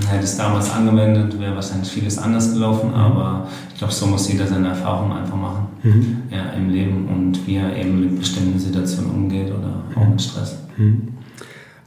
[0.09, 2.95] hätte es damals angewendet, wäre wahrscheinlich vieles anders gelaufen, mhm.
[2.95, 6.17] aber ich glaube, so muss jeder seine Erfahrungen einfach machen mhm.
[6.31, 10.57] ja, im Leben und wie er eben mit bestimmten Situationen umgeht oder auch mit Stress.
[10.77, 11.09] Mhm.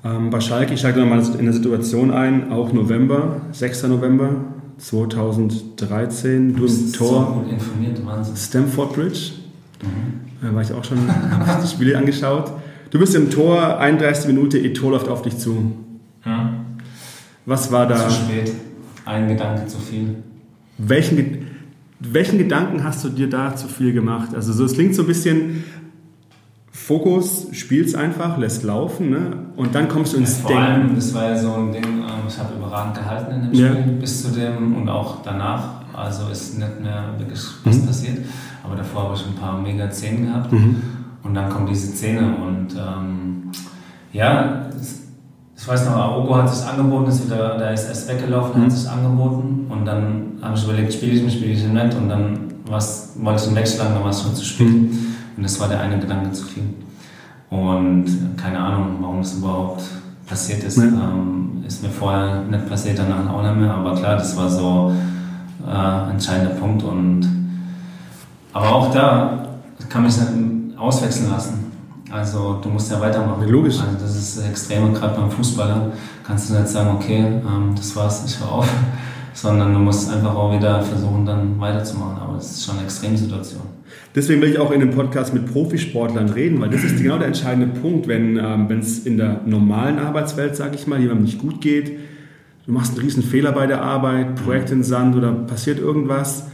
[0.05, 3.85] Ähm, bei Schalke, ich steige nochmal in der Situation ein, auch November, 6.
[3.85, 4.31] November
[4.77, 7.09] 2013, du im Tor.
[7.09, 8.37] So gut informiert, Wahnsinn.
[8.37, 9.33] Stamford Bridge.
[9.83, 10.20] Mhm.
[10.41, 10.99] Da war ich auch schon,
[11.47, 12.53] habe die Spiele angeschaut.
[12.91, 14.27] Du bist im Tor, 31.
[14.27, 15.73] Minute, Etor läuft auf dich zu.
[16.25, 16.55] Ja.
[17.47, 18.09] Was war da?
[18.09, 18.53] Zu spät.
[19.05, 20.17] Ein Gedanke zu viel.
[20.79, 21.47] Welchen,
[21.99, 24.35] welchen Gedanken hast du dir da zu viel gemacht?
[24.35, 25.65] Also so, es klingt so ein bisschen
[26.73, 29.33] Fokus, spielst einfach, lässt laufen ne?
[29.57, 30.65] und dann kommst du ins ja, vor Denken.
[30.65, 33.93] Allem, das war ja so ein Ding, ähm, ich habe überragend gehalten in dem Spiel
[33.93, 34.01] ja.
[34.01, 35.81] bis zu dem und auch danach.
[35.93, 37.87] Also ist nicht mehr wirklich was mhm.
[37.87, 38.19] passiert.
[38.65, 40.53] Aber davor habe ich ein paar mega Szenen gehabt.
[40.53, 40.83] Mhm.
[41.23, 43.51] Und dann kommt diese Szene und ähm,
[44.13, 44.67] ja,
[45.57, 48.65] ich weiß noch, Aogo hat sich angeboten, ist wieder, der ist erst weggelaufen, mhm.
[48.65, 51.95] hat sich angeboten und dann habe ich überlegt, spiele ich mich, spiele ich ihn nicht
[51.95, 54.67] und dann wollte ich ihn wegschlagen, dann war es schon zu spät.
[54.67, 54.99] Mhm.
[55.37, 56.65] Und das war der eine Gedanke zu viel.
[57.51, 58.07] Und
[58.37, 59.83] keine Ahnung, warum es überhaupt
[60.27, 60.85] passiert ist, ja.
[60.85, 64.93] ähm, ist mir vorher nicht passiert, danach auch nicht mehr, aber klar, das war so
[65.67, 67.40] äh, ein entscheidender Punkt und
[68.53, 71.71] aber auch da kann mich nicht auswechseln lassen.
[72.11, 73.49] Also du musst ja weitermachen.
[73.49, 73.79] Logisch.
[73.79, 75.93] Also das ist das Extreme, gerade beim Fußballer
[76.27, 78.69] kannst du nicht sagen, okay, ähm, das war's, ich höre auf,
[79.33, 82.19] sondern du musst einfach auch wieder versuchen, dann weiterzumachen.
[82.21, 83.63] Aber das ist schon eine Extremsituation.
[84.15, 87.29] Deswegen will ich auch in dem Podcast mit Profisportlern reden, weil das ist genau der
[87.29, 91.61] entscheidende Punkt, wenn ähm, es in der normalen Arbeitswelt, sage ich mal, jemandem nicht gut
[91.61, 91.93] geht,
[92.67, 96.49] du machst einen riesen Fehler bei der Arbeit, Projekt in Sand oder passiert irgendwas,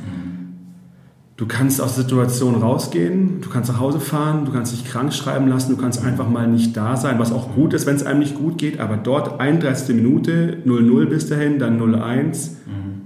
[1.36, 5.12] Du kannst aus der Situation rausgehen, du kannst nach Hause fahren, du kannst dich krank
[5.12, 8.06] schreiben lassen, du kannst einfach mal nicht da sein, was auch gut ist, wenn es
[8.06, 9.94] einem nicht gut geht, aber dort 31.
[9.94, 12.52] Minute, 0-0 bis dahin, dann 0-1.
[12.64, 13.02] Mhm.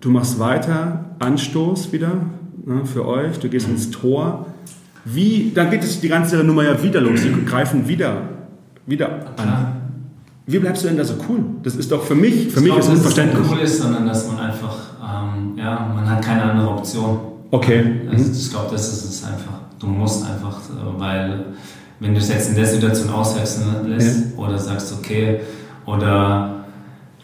[0.00, 2.12] Du machst weiter, Anstoß wieder
[2.64, 3.74] ne, für euch, du gehst mhm.
[3.74, 4.46] ins Tor.
[5.04, 8.22] Wie, dann geht es die ganze Nummer ja wieder los, die greifen wieder,
[8.86, 9.76] wieder an.
[10.46, 11.40] Wie bleibst du denn da so cool?
[11.62, 13.40] Das ist doch für mich, für ich mich glaube, ist es unverständlich.
[13.40, 17.33] Nicht cool ist, sondern dass man einfach, ähm, ja, man hat keine andere Option.
[17.54, 18.00] Okay.
[18.10, 19.60] Also ich glaube, das ist es einfach.
[19.78, 21.44] Du musst einfach, äh, weil
[22.00, 24.42] wenn du es jetzt in der Situation auswechseln lässt ja.
[24.42, 25.40] oder sagst, okay,
[25.86, 26.64] oder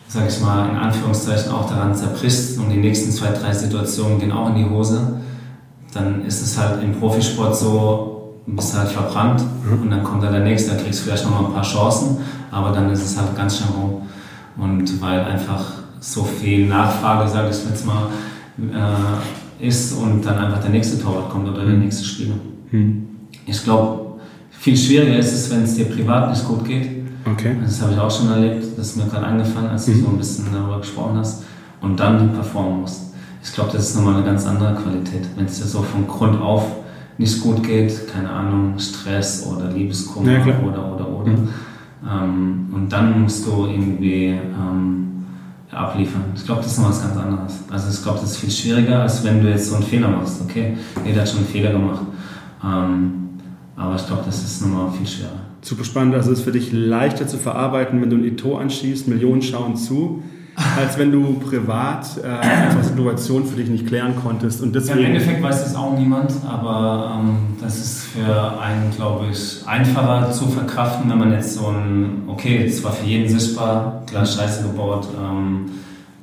[0.07, 4.31] sag ich mal, in Anführungszeichen auch daran zerbrichst und die nächsten zwei, drei Situationen gehen
[4.31, 5.21] auch in die Hose,
[5.95, 9.83] dann ist es halt im Profisport so, du bist halt verbrannt mhm.
[9.83, 12.19] und dann kommt dann der nächste, da kriegst du vielleicht nochmal ein paar Chancen,
[12.53, 14.03] aber dann ist es halt ganz schnell rum.
[14.57, 15.65] Und weil einfach
[15.99, 18.07] so viel Nachfrage, sage ich jetzt mal,
[18.59, 22.35] äh, ist und dann einfach der nächste Torwart kommt oder der nächste Spieler.
[22.71, 23.07] Mhm.
[23.47, 24.19] Ich glaube,
[24.51, 26.89] viel schwieriger ist es, wenn es dir privat nicht gut geht.
[27.25, 27.57] Okay.
[27.63, 30.03] Das habe ich auch schon erlebt, das ist mir gerade eingefallen, als du mhm.
[30.03, 31.45] so ein bisschen darüber gesprochen hast.
[31.81, 33.15] Und dann performen musst.
[33.43, 35.27] Ich glaube, das ist nochmal eine ganz andere Qualität.
[35.37, 36.65] Wenn es dir so von Grund auf
[37.17, 41.31] nicht gut geht, keine Ahnung, Stress oder Liebeskummer ja, oder oder oder.
[41.31, 41.49] Mhm.
[42.07, 45.10] Ähm, und dann musst du irgendwie ähm,
[45.73, 46.25] abliefern.
[46.35, 47.55] Ich glaube, das ist noch was ganz anderes.
[47.71, 50.41] Also ich glaube, das ist viel schwieriger, als wenn du jetzt so einen Fehler machst.
[50.43, 52.03] Okay, jeder hat schon einen Fehler gemacht.
[52.65, 53.29] Ähm,
[53.77, 55.41] aber ich glaube, das ist nochmal viel schwerer.
[55.63, 56.15] Super spannend.
[56.15, 59.77] Also es ist für dich leichter zu verarbeiten, wenn du ein Eto anschießt, Millionen schauen
[59.77, 60.23] zu,
[60.79, 64.61] als wenn du privat äh, einfach Situationen für dich nicht klären konntest.
[64.63, 68.91] Und deswegen ja, Im Endeffekt weiß das auch niemand, aber ähm, das ist für einen,
[68.95, 73.29] glaube ich, einfacher zu verkraften, wenn man jetzt so ein, okay, es war für jeden
[73.29, 75.71] sichtbar, klar Scheiße gebaut, ähm,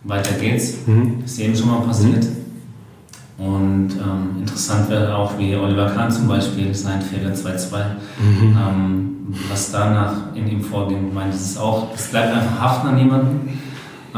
[0.03, 0.75] weiter geht's.
[0.85, 1.23] Mhm.
[1.25, 2.25] Ist jedem schon mal passiert.
[2.25, 3.45] Mhm.
[3.45, 7.77] Und ähm, interessant wäre auch, wie Oliver Kahn zum Beispiel, sein Fehler 2-2,
[8.19, 8.57] mhm.
[8.57, 9.17] ähm,
[9.49, 11.09] was danach in ihm vorging.
[11.09, 13.59] Ich meine, das ist auch, es bleibt einfach haften an jemanden.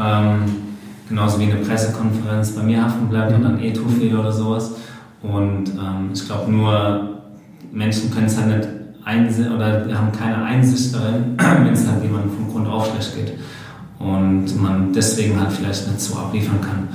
[0.00, 0.42] Ähm,
[1.08, 3.44] genauso wie eine Pressekonferenz bei mir haften bleibt mhm.
[3.44, 4.72] oder ein E-Tool-Fehler oder sowas.
[5.22, 7.22] Und ähm, ich glaube, nur
[7.72, 8.68] Menschen können es halt nicht
[9.04, 13.32] einsehen oder haben keine Einsicht darin, wenn es halt jemandem vom Grund auf schlecht geht.
[13.98, 16.88] Und man deswegen halt vielleicht nicht so abliefern kann.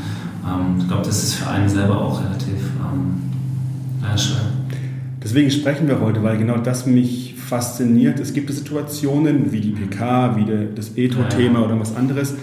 [0.46, 4.38] Ähm, ich glaube, das ist für einen selber auch relativ ähm, schwer.
[5.24, 8.20] Deswegen sprechen wir heute, weil genau das mich fasziniert.
[8.20, 10.46] Es gibt Situationen wie die PK, wie
[10.76, 11.66] das Etho-Thema ja, ja.
[11.66, 12.36] oder was anderes,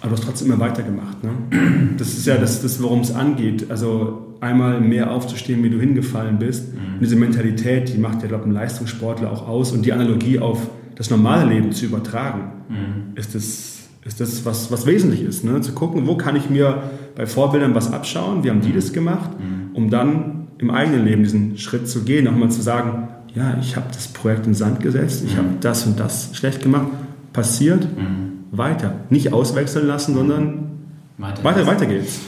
[0.00, 1.22] aber du hast trotzdem immer weitergemacht.
[1.22, 1.30] Ne?
[1.98, 3.70] Das ist ja das, das worum es angeht.
[3.70, 6.72] Also einmal mehr aufzustehen, wie du hingefallen bist.
[6.72, 6.94] Mhm.
[6.94, 9.72] Und diese Mentalität, die macht ja, glaube ich, einen Leistungssportler auch aus.
[9.72, 13.16] Und die Analogie auf das normale Leben zu übertragen, mhm.
[13.16, 15.44] ist das, ist das was, was wesentlich ist.
[15.44, 15.60] Ne?
[15.60, 16.82] Zu gucken, wo kann ich mir
[17.16, 18.76] bei Vorbildern was abschauen, wie haben die mhm.
[18.76, 19.74] das gemacht, mhm.
[19.74, 23.76] um dann im eigenen Leben diesen Schritt zu gehen, auch mal zu sagen, ja, ich
[23.76, 25.38] habe das Projekt in Sand gesetzt, ich mhm.
[25.38, 26.88] habe das und das schlecht gemacht,
[27.32, 28.94] passiert, mhm weiter.
[29.10, 30.70] Nicht auswechseln lassen, sondern
[31.18, 32.20] weiter, weiter, weiter geht's.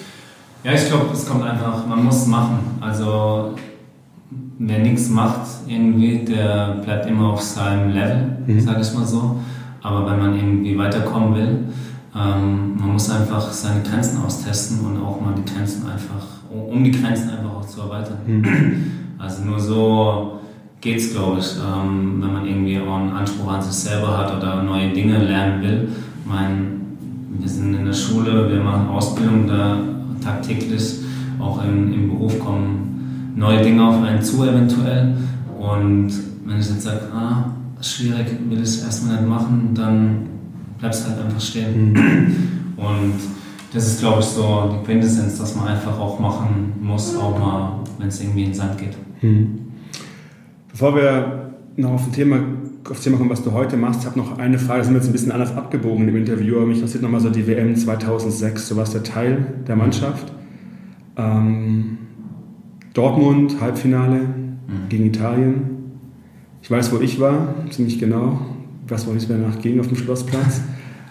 [0.65, 2.61] Ja, ich glaube, es kommt einfach, man muss machen.
[2.81, 3.55] Also
[4.59, 8.61] wer nichts macht irgendwie, der bleibt immer auf seinem Level, mhm.
[8.61, 9.41] sage ich mal so.
[9.83, 11.59] Aber wenn man irgendwie weiterkommen will,
[12.15, 16.93] ähm, man muss einfach seine Grenzen austesten und auch mal die Grenzen einfach, um die
[16.93, 18.19] Grenzen einfach auch zu erweitern.
[18.27, 18.93] Mhm.
[19.19, 20.41] Also nur so
[20.81, 24.37] geht es, glaube ich, ähm, wenn man irgendwie auch einen Anspruch an sich selber hat
[24.37, 25.89] oder neue Dinge lernen will
[26.25, 26.81] mein,
[27.39, 29.79] wir sind in der Schule, wir machen Ausbildung da
[30.23, 31.01] tagtäglich,
[31.39, 35.17] auch im, im Beruf kommen neue Dinge auf einen zu eventuell.
[35.59, 36.13] Und
[36.45, 40.29] wenn ich jetzt sage, ah, schwierig, will ich es erstmal nicht machen, dann
[40.79, 41.93] bleibst halt einfach stehen.
[41.93, 42.35] Mhm.
[42.77, 43.15] Und
[43.73, 47.81] das ist, glaube ich, so die Quintessenz, dass man einfach auch machen muss, auch mal,
[47.99, 48.97] wenn es irgendwie in den Sand geht.
[49.23, 49.59] Mhm.
[50.71, 52.39] Bevor wir noch auf ein Thema
[52.91, 54.01] aufs Thema kommen, was du heute machst.
[54.01, 56.67] Ich habe noch eine Frage, sind wir jetzt ein bisschen anders abgebogen im Interview, aber
[56.67, 58.69] mich interessiert nochmal so die WM 2006.
[58.69, 60.33] Du warst der Teil der Mannschaft.
[61.17, 61.99] Ähm,
[62.95, 64.89] Dortmund, Halbfinale mhm.
[64.89, 65.63] gegen Italien.
[66.63, 68.41] Ich weiß, wo ich war, ziemlich genau.
[68.85, 70.63] Ich weiß, wo es mir danach ging auf dem Schlossplatz.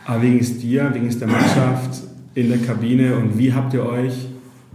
[0.06, 2.04] Aber wie ging es dir, wie ging es der Mannschaft
[2.34, 4.28] in der Kabine und wie habt ihr euch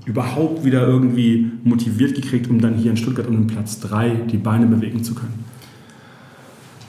[0.04, 4.36] überhaupt wieder irgendwie motiviert gekriegt, um dann hier in Stuttgart um den Platz 3 die
[4.36, 5.45] Beine bewegen zu können?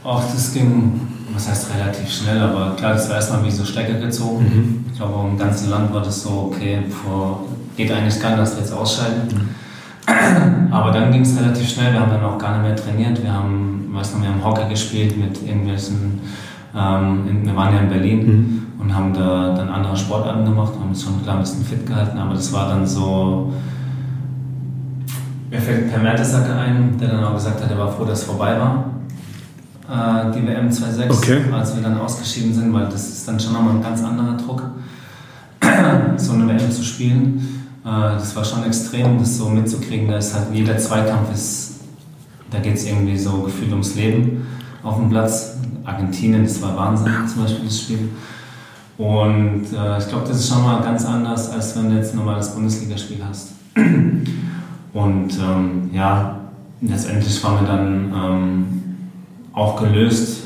[0.03, 1.01] Ach, das ging,
[1.33, 4.43] was heißt relativ schnell, aber klar, das war erstmal wie so Stecker gezogen.
[4.43, 4.85] Mhm.
[4.91, 7.45] Ich glaube, im ganzen Land war das so, okay, vor,
[7.75, 9.55] geht eigentlich gar nicht, dass wir jetzt ausscheiden.
[10.07, 10.73] Mhm.
[10.73, 13.21] Aber dann ging es relativ schnell, wir haben dann auch gar nicht mehr trainiert.
[13.21, 16.21] Wir haben, weiß noch, wir haben Hockey gespielt mit irgendwelchen,
[16.75, 18.25] ähm, wir waren ja in Berlin.
[18.25, 21.85] Mhm und haben da dann andere Sportarten gemacht, haben uns schon klar ein bisschen fit
[21.85, 23.51] gehalten, aber das war dann so.
[25.49, 28.25] Mir fällt Per Mertesacker ein, der dann auch gesagt hat, er war froh, dass es
[28.25, 28.85] vorbei war,
[29.89, 31.41] äh, die WM 2.6, okay.
[31.51, 34.63] als wir dann ausgeschieden sind, weil das ist dann schon nochmal ein ganz anderer Druck,
[36.17, 37.69] so eine WM zu spielen.
[37.85, 40.09] Äh, das war schon extrem, das so mitzukriegen.
[40.09, 41.75] Da ist halt jeder Zweikampf ist,
[42.51, 44.45] da geht es irgendwie so gefühlt ums Leben
[44.83, 45.53] auf dem Platz.
[45.83, 48.09] Argentinien, das war Wahnsinn, zum Beispiel das Spiel.
[48.97, 52.17] Und äh, ich glaube, das ist schon mal ganz anders, als wenn du jetzt ein
[52.17, 53.51] normales Bundesligaspiel hast.
[54.93, 56.39] Und ähm, ja,
[56.81, 58.76] letztendlich waren wir dann ähm,
[59.57, 60.43] auch gelöst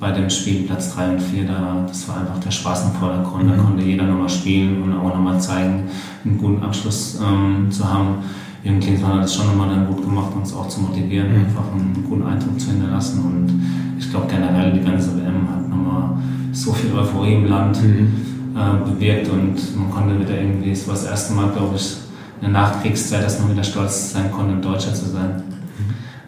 [0.00, 1.44] bei dem Spiel Platz 3 und 4.
[1.44, 3.44] Da, das war einfach der Spaß im Vordergrund.
[3.44, 3.50] Mhm.
[3.50, 5.84] Da konnte jeder nochmal spielen und auch nochmal zeigen,
[6.24, 8.18] einen guten Abschluss ähm, zu haben.
[8.64, 11.44] Jürgen Klinsmann hat das schon nochmal dann gut gemacht, uns auch zu motivieren, mhm.
[11.44, 13.24] einfach einen guten Eindruck zu hinterlassen.
[13.24, 16.16] Und ich glaube generell, die ganze WM hat nochmal
[16.52, 18.56] so viel Euphorie im Land mhm.
[18.56, 21.96] äh, bewirkt und man konnte wieder irgendwie, es war das erste Mal, glaube ich,
[22.40, 25.42] in der Nachkriegszeit, dass man wieder stolz sein konnte, ein Deutscher zu sein.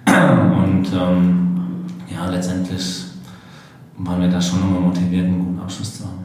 [0.07, 0.65] Mhm.
[0.65, 1.50] Und ähm,
[2.21, 3.05] ja, letztendlich
[3.99, 6.21] waren wir da schon nochmal motiviert, einen guten Abschluss zu haben.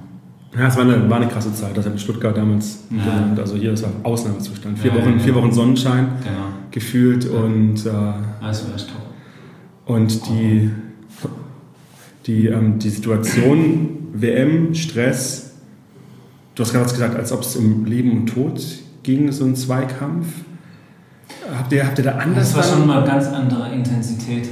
[0.57, 1.75] Ja, es war eine, war eine krasse Zeit.
[1.75, 3.03] Das hat in Stuttgart damals ja.
[3.03, 3.39] Genannt.
[3.39, 4.79] Also hier ist ein Ausnahmezustand.
[4.79, 6.47] Vier, ja, Wochen, ja, vier Wochen Sonnenschein genau.
[6.71, 7.85] gefühlt und.
[7.85, 7.89] Äh,
[8.41, 9.01] also echt top.
[9.85, 10.71] Und die,
[12.25, 15.55] die, ähm, die Situation, WM, Stress,
[16.55, 18.61] du hast gerade gesagt, als ob es um Leben und Tod
[19.03, 20.27] ging, so ein Zweikampf.
[21.55, 22.53] Habt ihr, habt ihr da anders?
[22.53, 24.47] Das war schon mal ganz andere Intensität.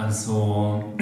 [0.00, 0.84] Also,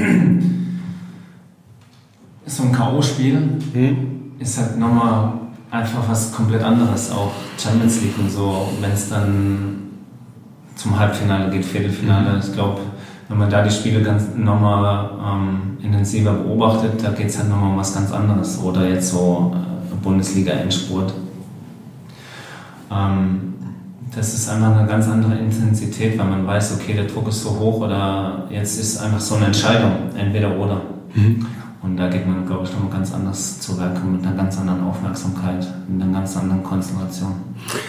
[2.47, 3.37] so ein K.O.-Spiel
[3.75, 4.33] hm?
[4.39, 5.35] ist halt nochmal
[5.71, 9.83] einfach was komplett anderes, auch Champions League und so, wenn es dann
[10.77, 12.33] zum Halbfinale geht, Viertelfinale.
[12.33, 12.41] Hm.
[12.41, 12.81] Ich glaube,
[13.29, 17.73] wenn man da die Spiele ganz nochmal ähm, intensiver beobachtet, da geht es halt nochmal
[17.73, 18.59] um was ganz anderes.
[18.63, 21.13] Oder jetzt so äh, Bundesliga-Endspurt.
[22.91, 23.56] Ähm,
[24.15, 27.51] das ist einfach eine ganz andere Intensität, weil man weiß, okay, der Druck ist so
[27.51, 30.83] hoch oder jetzt ist einfach so eine Entscheidung, entweder oder.
[31.15, 31.47] Mhm.
[31.87, 34.83] Und da geht man, glaube ich, nochmal ganz anders zu Werk mit einer ganz anderen
[34.83, 37.33] Aufmerksamkeit, mit einer ganz anderen Konzentration.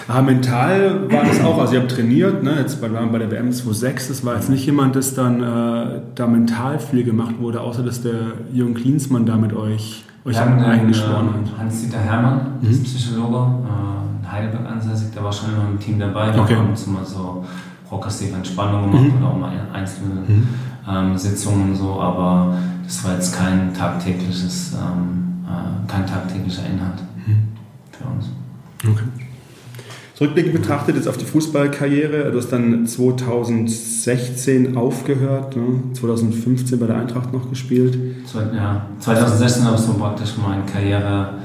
[0.07, 2.57] Aber mental war das auch, also ihr habt trainiert, ne?
[2.59, 6.27] jetzt bei, bei der WM 26, das war jetzt nicht jemand, das dann äh, da
[6.27, 11.47] mental viel gemacht wurde, außer dass der Jürgen Klinsmann da mit euch, euch eingeschworen hat.
[11.57, 12.83] Äh, Hans-Dieter Hermann, mhm.
[12.83, 16.55] Psychologe, äh, in Heidelberg ansässig, der war schon immer im Team dabei, da okay.
[16.55, 17.45] haben uns immer so
[17.87, 19.17] progressive Entspannung gemacht mhm.
[19.17, 20.47] oder auch mal einzelne mhm.
[20.89, 27.01] ähm, Sitzungen und so, aber das war jetzt kein tagtägliches, ähm, äh, kein tagtäglicher Inhalt
[27.25, 27.47] mhm.
[27.91, 28.29] für uns.
[28.83, 29.07] Okay.
[30.15, 35.93] Zurückblickend betrachtet jetzt auf die Fußballkarriere, du hast dann 2016 aufgehört, ne?
[35.93, 37.99] 2015 bei der Eintracht noch gespielt.
[38.33, 41.35] Ja, 2016 habe ich so praktisch meine Karriere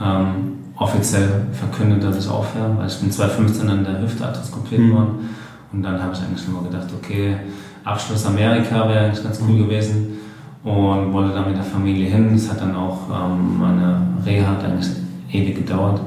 [0.00, 4.92] ähm, offiziell verkündet, dass ich aufhöre, weil ich bin 2015 an der Hüfte arthroskopiert mhm.
[4.94, 5.28] worden
[5.72, 7.36] und dann habe ich eigentlich nur gedacht, okay,
[7.84, 9.64] Abschluss Amerika wäre eigentlich ganz cool mhm.
[9.64, 10.18] gewesen
[10.64, 12.34] und wollte dann mit der Familie hin.
[12.34, 14.90] Es hat dann auch ähm, meine Reha hat eigentlich
[15.30, 16.00] ewig gedauert.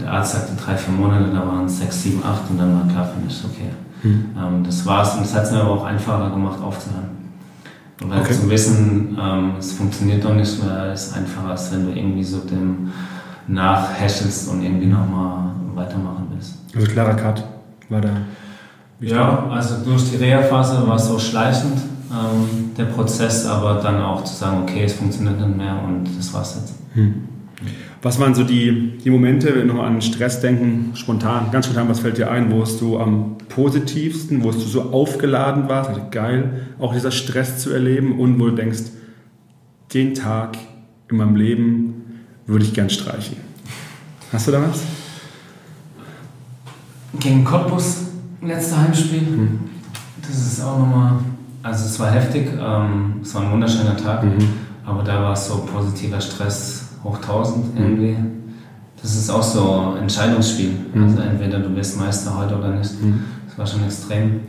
[0.00, 2.86] Der Arzt sagte drei, vier Monate, da waren es sechs, sieben, acht und dann war
[2.86, 3.70] klar für mich, okay,
[4.04, 4.26] mhm.
[4.38, 5.16] ähm, das war's.
[5.16, 7.14] Und das hat es mir aber auch einfacher gemacht aufzuhören.
[8.00, 8.34] Weil okay.
[8.34, 12.38] zu wissen, ähm, es funktioniert doch nicht mehr, ist einfacher, als wenn du irgendwie so
[12.38, 12.92] dem
[13.48, 16.58] nachhäschelst und irgendwie nochmal weitermachen willst.
[16.74, 17.44] Also klarer Cut
[17.88, 18.10] war da.
[19.00, 21.78] Ja, also durch die Reha-Phase war es so schleichend
[22.10, 26.32] ähm, der Prozess, aber dann auch zu sagen, okay, es funktioniert nicht mehr und das
[26.32, 26.74] war's jetzt.
[26.94, 27.14] Hm.
[28.02, 31.88] Was waren so die, die Momente, wenn wir noch an Stress denken, spontan, ganz spontan,
[31.88, 35.88] was fällt dir ein, wo es du am positivsten, wo es du so aufgeladen warst,
[35.88, 38.82] also geil, auch dieser Stress zu erleben und wo du denkst,
[39.94, 40.58] den Tag
[41.10, 42.03] in meinem Leben
[42.46, 43.36] würde ich gern streichen.
[44.32, 44.80] Hast du da was?
[47.20, 47.98] Gegen Cottbus,
[48.42, 49.20] letzte Heimspiel.
[49.20, 49.60] Hm.
[50.20, 51.18] Das ist auch nochmal
[51.62, 54.48] Also es war heftig, ähm, es war ein wunderschöner Tag, mhm.
[54.84, 57.80] aber da war es so positiver Stress hoch 1000 mhm.
[57.80, 58.16] irgendwie.
[59.00, 60.72] Das ist auch so ein Entscheidungsspiel.
[60.94, 61.04] Mhm.
[61.04, 63.02] Also entweder du wirst Meister heute oder nicht.
[63.02, 63.24] Mhm.
[63.46, 64.40] Das war schon extrem.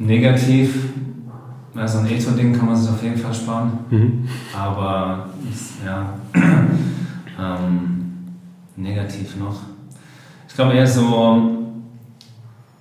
[0.00, 0.74] Negativ,
[1.74, 3.72] also ein Etho-Ding kann man sich auf jeden Fall sparen.
[3.90, 4.28] Mhm.
[4.56, 5.26] Aber
[5.84, 6.14] ja,
[7.40, 8.12] ähm,
[8.76, 9.60] negativ noch.
[10.48, 11.66] Ich glaube eher so,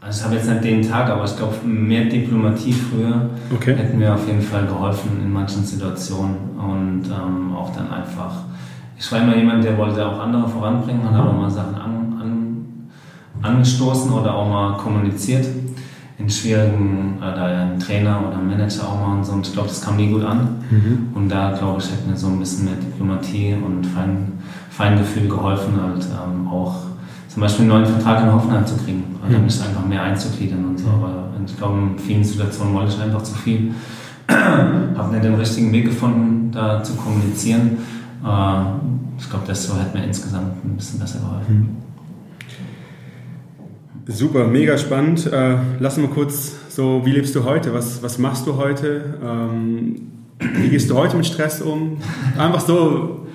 [0.01, 3.75] also ich habe jetzt nicht den Tag, aber ich glaube, mehr Diplomatie früher okay.
[3.75, 8.47] hätten mir auf jeden Fall geholfen in manchen Situationen und ähm, auch dann einfach
[8.99, 12.17] ich war immer jemand, der wollte auch andere voranbringen und hat auch mal Sachen an,
[12.19, 12.89] an,
[13.41, 15.45] angestoßen oder auch mal kommuniziert.
[16.20, 19.34] In schwierigen, äh, da ein Trainer oder ein Manager auch mal und so.
[19.34, 20.57] Und ich glaube, das kam nie gut an.
[20.70, 21.09] Mhm.
[21.13, 24.34] Und da, glaube ich, hätte mir so ein bisschen mehr Diplomatie und Fein,
[24.70, 26.76] Feingefühl geholfen, halt ähm, auch
[27.28, 29.03] zum Beispiel einen neuen Vertrag in Hoffenheim zu kriegen.
[29.24, 29.45] Also mhm.
[29.45, 30.88] mich einfach mehr einzugliedern und so.
[30.88, 33.74] Aber ich glaube, in vielen Situationen wollte ich einfach zu viel.
[34.30, 37.78] habe nicht den richtigen Weg gefunden, da zu kommunizieren
[38.24, 38.61] äh,
[39.20, 41.47] ich glaube, das so hat mir insgesamt ein bisschen besser geholfen.
[41.47, 41.78] Hm.
[44.08, 45.26] Super, mega spannend.
[45.32, 47.74] Äh, lass mal kurz so, wie lebst du heute?
[47.74, 49.16] Was, was machst du heute?
[49.22, 51.97] Ähm, wie gehst du heute mit Stress um?
[52.38, 53.28] Einfach so.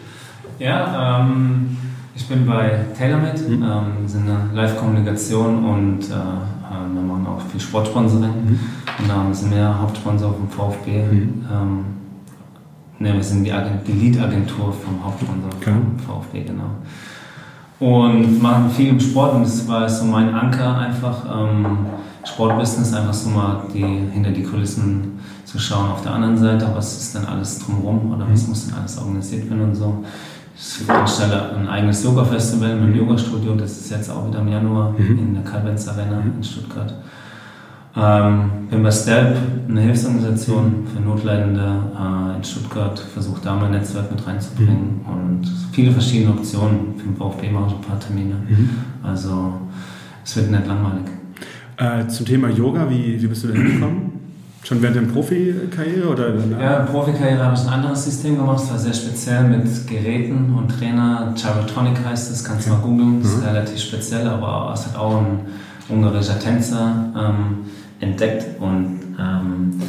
[0.58, 1.76] Ja, ähm,
[2.14, 3.62] ich bin bei TaylorMade, mhm.
[3.62, 8.30] ähm, sind eine Live-Kommunikation und äh, äh, wir machen auch viel Sportsponsoring.
[8.30, 8.60] Mhm.
[8.98, 11.02] Und da sind wir Hauptsponsor vom VfB.
[11.02, 11.44] Mhm.
[11.52, 11.84] Ähm,
[13.02, 13.52] Ne, wir sind die,
[13.84, 15.72] die Lead-Agentur vom Hauptsponsor okay.
[15.72, 16.70] vom VfB, genau.
[17.82, 21.24] Und machen viel im Sport und das war so mein Anker einfach.
[21.28, 21.78] Ähm,
[22.24, 23.80] Sportbusiness, einfach so mal die,
[24.12, 25.90] hinter die Kulissen zu schauen.
[25.90, 28.50] Auf der anderen Seite, was ist denn alles drumherum oder was mhm.
[28.50, 30.04] muss denn alles organisiert werden und so.
[30.56, 34.94] Ich anstelle ein eigenes Yoga-Festival mit einem Yoga-Studio, das ist jetzt auch wieder im Januar
[34.96, 35.18] mhm.
[35.18, 36.34] in der Calvens Arena mhm.
[36.36, 36.94] in Stuttgart.
[37.94, 39.36] Ähm, bin bei STEP,
[39.68, 41.60] eine Hilfsorganisation für Notleidende
[41.94, 45.12] äh, in Stuttgart, versuche da mein Netzwerk mit reinzubringen mhm.
[45.12, 46.94] und viele verschiedene Optionen.
[46.96, 48.36] Für den VfB mache ich ein paar Termine.
[48.48, 48.70] Mhm.
[49.02, 49.52] Also
[50.24, 51.04] es wird nicht langweilig.
[51.76, 54.12] Äh, zum Thema Yoga, wie, wie bist du da hingekommen?
[54.64, 56.32] Schon während der Profikarriere oder?
[56.60, 58.62] Ja, Profikarriere habe ich ein anderes System gemacht.
[58.62, 61.34] Es war sehr speziell mit Geräten und Trainer.
[61.36, 63.20] Gyrotonic heißt es, kannst du mal googeln.
[63.20, 63.48] Das ist mhm.
[63.48, 65.40] relativ speziell, aber es hat auch ein
[65.88, 67.12] ungarischer Tänzer.
[67.16, 67.66] Ähm,
[68.02, 69.80] entdeckt und ähm,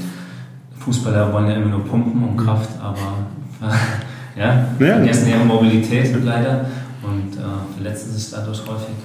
[0.79, 6.13] Fußballer wollen ja immer nur pumpen und Kraft, aber äh, ja, ja, vergessen ihre Mobilität
[6.23, 6.65] leider
[7.01, 8.95] und äh, verletzen sich dadurch häufig.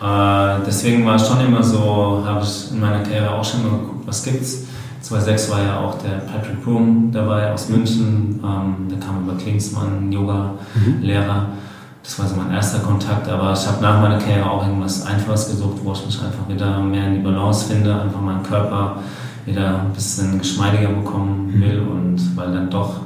[0.00, 3.78] Äh, deswegen war es schon immer so, habe ich in meiner Karriere auch schon mal
[3.78, 4.64] geguckt, was gibt's.
[5.02, 10.12] 2006 war ja auch der Patrick Broom dabei aus München, ähm, der kam über Klingsmann,
[10.12, 11.40] Yoga-Lehrer.
[11.40, 11.69] Mhm.
[12.02, 15.50] Das war so mein erster Kontakt, aber ich habe nach meiner Karriere auch irgendwas Einfaches
[15.50, 18.96] gesucht, wo ich mich einfach wieder mehr in die Balance finde, einfach meinen Körper
[19.44, 21.60] wieder ein bisschen geschmeidiger bekommen mhm.
[21.60, 23.00] will und weil dann doch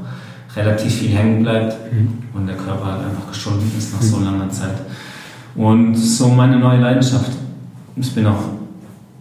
[0.57, 2.19] relativ viel hängen bleibt mhm.
[2.35, 4.25] und der Körper halt einfach geschunden ist nach so mhm.
[4.25, 4.77] langer Zeit.
[5.57, 7.31] Und so meine neue Leidenschaft.
[7.97, 8.45] Ich bin auch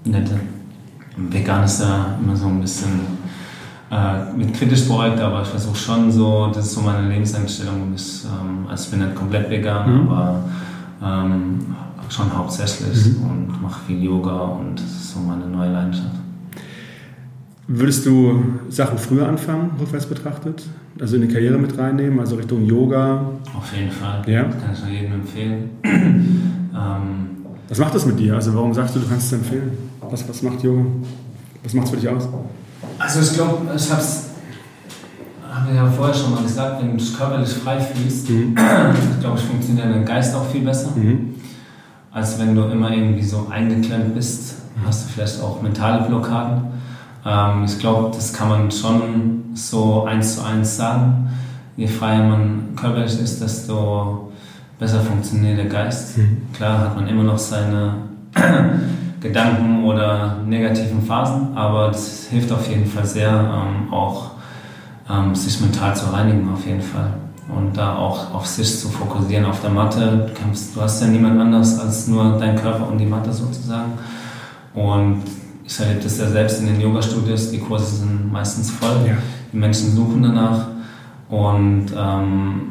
[0.03, 0.39] nette.
[1.15, 3.01] Vegan ist ja immer so ein bisschen
[3.93, 7.93] äh, mit kritisch beäugt, aber ich versuche schon so, das ist so meine Lebenseinstellung.
[7.95, 10.09] Ich, ähm, also ich bin nicht komplett vegan, mhm.
[10.09, 10.43] aber
[11.03, 11.75] ähm,
[12.09, 13.29] schon hauptsächlich mhm.
[13.29, 16.15] und mache viel Yoga und das ist so meine neue Leidenschaft.
[17.67, 20.63] Würdest du Sachen früher anfangen, rückwärts betrachtet?
[20.99, 23.21] Also in die Karriere mit reinnehmen, also Richtung Yoga?
[23.55, 24.23] Auf jeden Fall.
[24.27, 24.43] Ja?
[24.43, 25.69] Das kann ich nur jedem empfehlen.
[25.83, 27.27] ähm,
[27.69, 28.35] was macht das mit dir?
[28.35, 29.71] Also warum sagst du, du kannst es empfehlen?
[30.01, 30.83] Was, was macht Yoga?
[31.63, 32.27] Was macht es für dich aus?
[33.03, 34.29] Also ich glaube, ich habe es
[35.53, 38.55] haben wir ja vorher schon mal gesagt, wenn du dich körperlich frei fühlst, mhm.
[39.19, 41.35] glaube ich, funktioniert dein Geist auch viel besser, mhm.
[42.11, 44.55] als wenn du immer irgendwie so eingeklemmt bist.
[44.75, 44.87] Mhm.
[44.87, 46.63] Hast du vielleicht auch mentale Blockaden.
[47.25, 51.29] Ähm, ich glaube, das kann man schon so eins zu eins sagen.
[51.75, 54.31] Je freier man körperlich ist, desto
[54.79, 56.17] besser funktioniert der Geist.
[56.17, 56.43] Mhm.
[56.53, 57.95] Klar hat man immer noch seine
[59.23, 64.31] Gedanken oder negativen Phasen, aber das hilft auf jeden Fall sehr, ähm, auch
[65.09, 67.13] ähm, sich mental zu reinigen, auf jeden Fall.
[67.47, 70.27] Und da auch auf sich zu fokussieren, auf der Matte.
[70.27, 73.93] Du, kannst, du hast ja niemand anders als nur dein Körper und die Matte sozusagen.
[74.73, 75.21] Und
[75.65, 79.15] ich erlebe das ja selbst in den Yoga-Studios, die Kurse sind meistens voll, ja.
[79.53, 80.67] die Menschen suchen danach.
[81.29, 82.61] Und ähm,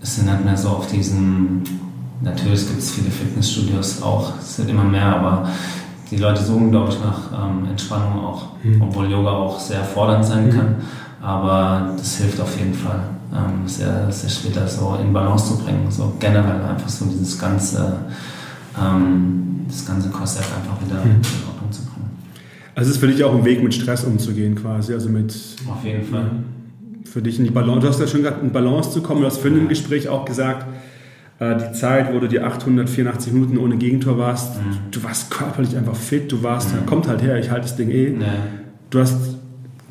[0.00, 1.62] es sind halt mehr so auf diesem
[2.22, 5.48] Natürlich gibt es viele Fitnessstudios auch, es wird immer mehr, aber
[6.10, 8.80] die Leute suchen, glaube ich, nach ähm, Entspannung auch, mhm.
[8.80, 10.50] obwohl Yoga auch sehr fordernd sein mhm.
[10.50, 10.74] kann.
[11.20, 13.00] Aber das hilft auf jeden Fall,
[13.32, 15.90] ähm, sehr, sich wieder so in Balance zu bringen.
[15.90, 17.96] So generell einfach so dieses ganze,
[18.80, 21.10] ähm, das ganze Korsett einfach wieder mhm.
[21.10, 22.10] in Ordnung zu bringen.
[22.74, 25.34] Also es ist für dich auch ein Weg, mit Stress umzugehen quasi, also mit...
[25.68, 26.30] Auf jeden Fall.
[27.04, 29.26] Für dich in die Balance, du hast ja schon gesagt, in Balance zu kommen, du
[29.26, 30.66] hast vorhin im Gespräch auch gesagt,
[31.38, 34.90] die Zeit, wo du die 884 Minuten ohne Gegentor warst, mhm.
[34.90, 36.86] du warst körperlich einfach fit, du warst, mhm.
[36.86, 38.10] kommt halt her, ich halte das Ding eh.
[38.10, 38.24] Nee.
[38.88, 39.16] Du, hast,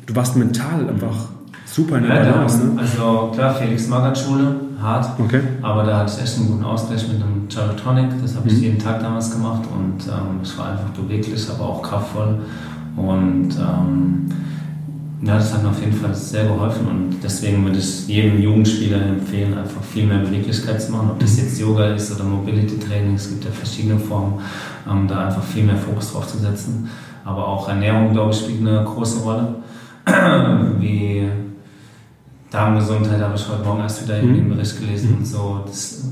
[0.06, 1.28] du warst mental einfach
[1.64, 2.66] super in der ja, Balance.
[2.66, 2.80] Ne?
[2.80, 5.40] Also klar, Felix Magath Schule, hart, okay.
[5.62, 8.62] aber da hatte ich echt einen guten Ausgleich mit einem Gyrotonic, das habe ich mhm.
[8.62, 12.40] jeden Tag damals gemacht und ähm, es war einfach beweglich, aber auch kraftvoll
[12.96, 14.26] und ähm,
[15.22, 19.00] ja, das hat mir auf jeden Fall sehr geholfen und deswegen würde ich jedem Jugendspieler
[19.00, 21.42] empfehlen, einfach viel mehr Beweglichkeit zu machen, ob das mhm.
[21.44, 24.40] jetzt Yoga ist oder Mobility Training, es gibt ja verschiedene Formen,
[24.90, 26.88] ähm, da einfach viel mehr Fokus drauf zu setzen.
[27.24, 29.56] Aber auch Ernährung, glaube ich, spielt eine große Rolle.
[30.78, 31.28] Wie
[32.50, 34.50] Darmgesundheit habe ich heute Morgen erst wieder in dem mhm.
[34.50, 35.16] Bericht gelesen mhm.
[35.18, 35.60] und so.
[35.66, 36.04] Das,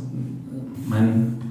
[0.89, 1.44] mein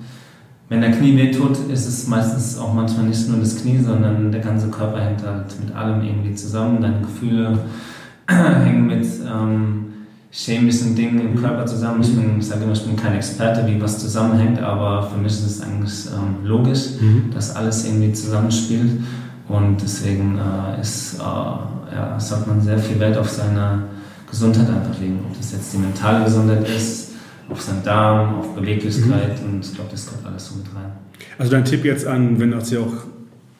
[0.69, 4.41] wenn der Knie wehtut, ist es meistens auch manchmal nicht nur das Knie, sondern der
[4.41, 6.81] ganze Körper hängt halt mit allem irgendwie zusammen.
[6.81, 7.59] Deine Gefühle
[8.27, 9.85] hängen mit ähm,
[10.31, 12.01] chemischen Dingen im Körper zusammen.
[12.01, 15.33] Ich, bin, ich sage immer, ich bin kein Experte, wie was zusammenhängt, aber für mich
[15.33, 17.29] ist es eigentlich ähm, logisch, mhm.
[17.33, 19.03] dass alles irgendwie zusammenspielt.
[19.47, 23.83] Und deswegen äh, ist, äh, ja, sollte man sehr viel Wert auf seine
[24.27, 25.19] Gesundheit einfach legen.
[25.29, 27.11] Ob das jetzt die mentale Gesundheit ist,
[27.53, 29.53] auf seinen Darm, auf Beweglichkeit mhm.
[29.53, 30.91] und ich glaube, das kommt alles so mit rein.
[31.37, 32.93] Also dein Tipp jetzt an, wenn jetzt ja auch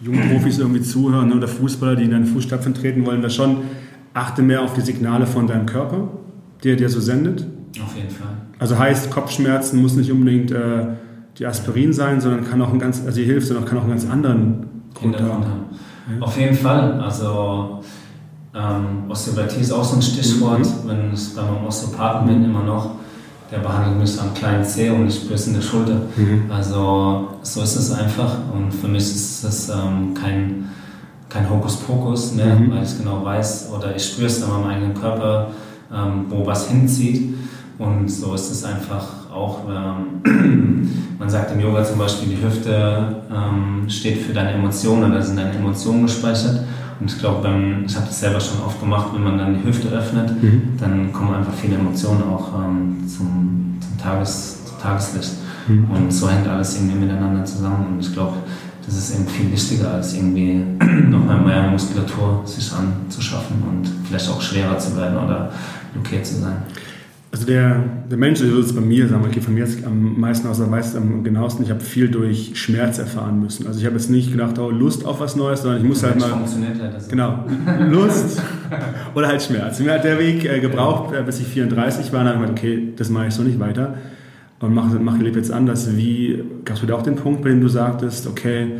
[0.01, 3.57] junge Profis irgendwie zuhören ne, oder Fußballer, die in deine Fußstapfen treten wollen, da schon
[4.13, 6.09] achte mehr auf die Signale von deinem Körper,
[6.63, 7.45] die er dir so sendet.
[7.83, 8.27] Auf jeden Fall.
[8.59, 10.87] Also heißt, Kopfschmerzen muss nicht unbedingt äh,
[11.37, 13.91] die Aspirin sein, sondern kann auch ein ganz, also die hilft, sondern kann auch einen
[13.91, 15.29] ganz anderen Grund haben.
[15.29, 15.65] haben.
[16.19, 16.25] Ja.
[16.25, 16.99] Auf jeden Fall.
[16.99, 17.81] Also
[18.55, 20.89] ähm, Osteopathie ist auch so ein Stichwort, mhm.
[20.89, 23.02] wenn ich beim Osteopathen bin, immer noch
[23.53, 26.01] der behandelt mich am kleinen Zeh und ich spüre es in der Schulter.
[26.15, 26.49] Mhm.
[26.49, 30.69] Also so ist es einfach und für mich ist es ähm, kein,
[31.29, 32.71] kein Hokuspokus mehr, mhm.
[32.71, 35.49] weil ich genau weiß oder ich spüre es in meinem eigenen Körper,
[35.93, 37.35] ähm, wo was hinzieht
[37.77, 40.89] und so ist es einfach auch, ähm,
[41.19, 45.37] man sagt im Yoga zum Beispiel, die Hüfte ähm, steht für deine Emotionen oder sind
[45.37, 46.61] deine Emotionen gespeichert
[46.99, 47.47] und ich glaube,
[47.85, 50.77] ich habe das selber schon oft gemacht, wenn man dann die Hüfte öffnet, mhm.
[50.79, 55.31] dann kommen einfach viele Emotionen auch ähm, zum, zum, Tages, zum Tageslicht.
[55.67, 55.89] Mhm.
[55.89, 57.93] Und so hängt alles irgendwie miteinander zusammen.
[57.93, 58.37] Und ich glaube,
[58.85, 60.63] das ist eben viel wichtiger, als irgendwie
[61.09, 65.51] nochmal mehr Muskulatur sich anzuschaffen und vielleicht auch schwerer zu werden oder
[65.93, 66.57] blockiert zu sein.
[67.33, 70.47] Also der, der Mensch, ist es bei mir, sagen okay, von mir jetzt am meisten
[70.47, 73.65] aus, er weiß am genauesten, ich habe viel durch Schmerz erfahren müssen.
[73.65, 76.19] Also ich habe jetzt nicht gedacht, oh, Lust auf was Neues, sondern ich muss halt
[76.19, 76.29] mal...
[76.29, 77.07] funktioniert halt das.
[77.07, 77.43] Genau,
[77.89, 78.39] Lust
[79.15, 79.79] oder halt Schmerz.
[79.79, 82.51] Mir hat der Weg äh, gebraucht, äh, bis ich 34 war, und dann habe ich
[82.51, 83.95] gedacht, okay, das mache ich so nicht weiter
[84.59, 85.97] und mache, mache lebe jetzt anders.
[85.97, 88.73] Wie, gab es wieder auch den Punkt, bei dem du sagtest, okay,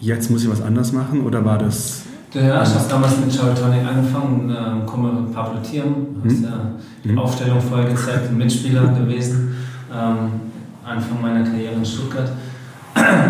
[0.00, 3.72] jetzt muss ich was anders machen oder war das ja, ich habe damals mit Charlton
[3.72, 6.72] angefangen, äh, komme Pablo Tiam, hast ja
[7.04, 7.18] die mhm.
[7.18, 9.54] Aufstellung vorher gezeigt, Mitspieler gewesen,
[9.92, 10.40] ähm,
[10.84, 12.30] Anfang meiner Karriere in Stuttgart.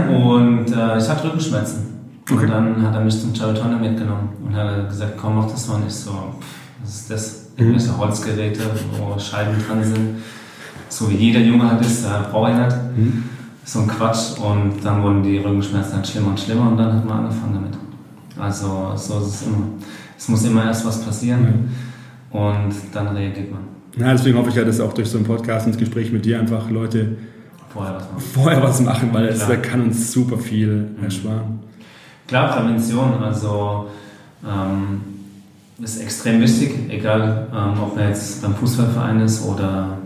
[0.09, 1.95] Und äh, ich hatte Rückenschmerzen.
[2.31, 2.45] Okay.
[2.45, 5.81] Und dann hat er mich zum Charlton mitgenommen und hat gesagt, komm, mach das mal
[5.81, 6.35] nicht so.
[6.83, 7.47] Was ist das?
[7.57, 7.67] Mhm.
[7.67, 8.63] Irgendwelche Holzgeräte,
[8.99, 10.23] wo Scheiben dran sind.
[10.89, 12.97] So wie jeder Junge hat ist, der Brauer hat.
[12.97, 13.25] Mhm.
[13.65, 14.39] So ein Quatsch.
[14.39, 17.84] Und dann wurden die Rückenschmerzen dann schlimmer und schlimmer und dann hat man angefangen damit.
[18.39, 19.67] Also so ist es immer.
[20.17, 21.41] Es muss immer erst was passieren
[22.31, 22.39] mhm.
[22.39, 23.63] und dann reagiert man.
[23.97, 26.41] Ja, deswegen hoffe ich ja, dass auch durch so einen Podcast ins Gespräch mit dir
[26.41, 27.17] einfach Leute
[27.73, 31.05] vorher was machen, vorher was machen weil es kann uns super viel mhm.
[31.05, 31.61] ersparen.
[32.27, 33.91] Klar, Prävention, also
[34.45, 35.01] ähm,
[35.83, 39.99] ist extrem wichtig, egal ähm, ob man jetzt beim Fußballverein ist oder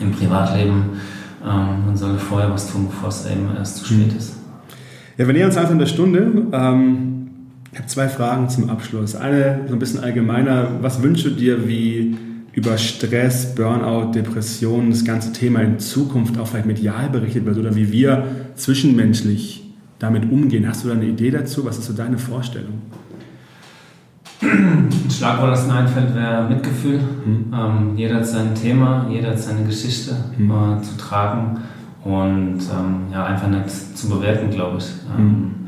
[0.00, 1.00] im Privatleben.
[1.44, 4.18] Ähm, man sollte vorher was tun, bevor es eben erst zu spät mhm.
[4.18, 4.36] ist.
[5.16, 6.46] Ja, wir nähern uns einfach in der Stunde.
[6.52, 7.17] Ähm,
[7.78, 9.14] ich habe zwei Fragen zum Abschluss.
[9.14, 10.82] Eine so ein bisschen allgemeiner.
[10.82, 12.16] Was wünschst du dir, wie
[12.52, 17.76] über Stress, Burnout, Depressionen, das ganze Thema in Zukunft auch vielleicht medial berichtet wird oder
[17.76, 18.24] wie wir
[18.56, 19.62] zwischenmenschlich
[20.00, 20.66] damit umgehen?
[20.66, 21.64] Hast du da eine Idee dazu?
[21.64, 22.82] Was ist so deine Vorstellung?
[24.42, 26.98] Ein Schlagwort, das mir einfällt, wäre Mitgefühl.
[26.98, 27.54] Mhm.
[27.54, 30.50] Ähm, jeder hat sein Thema, jeder hat seine Geschichte mhm.
[30.50, 31.58] äh, zu tragen
[32.02, 34.86] und ähm, ja, einfach nicht zu bewerten, glaube ich.
[35.16, 35.67] Ähm, mhm.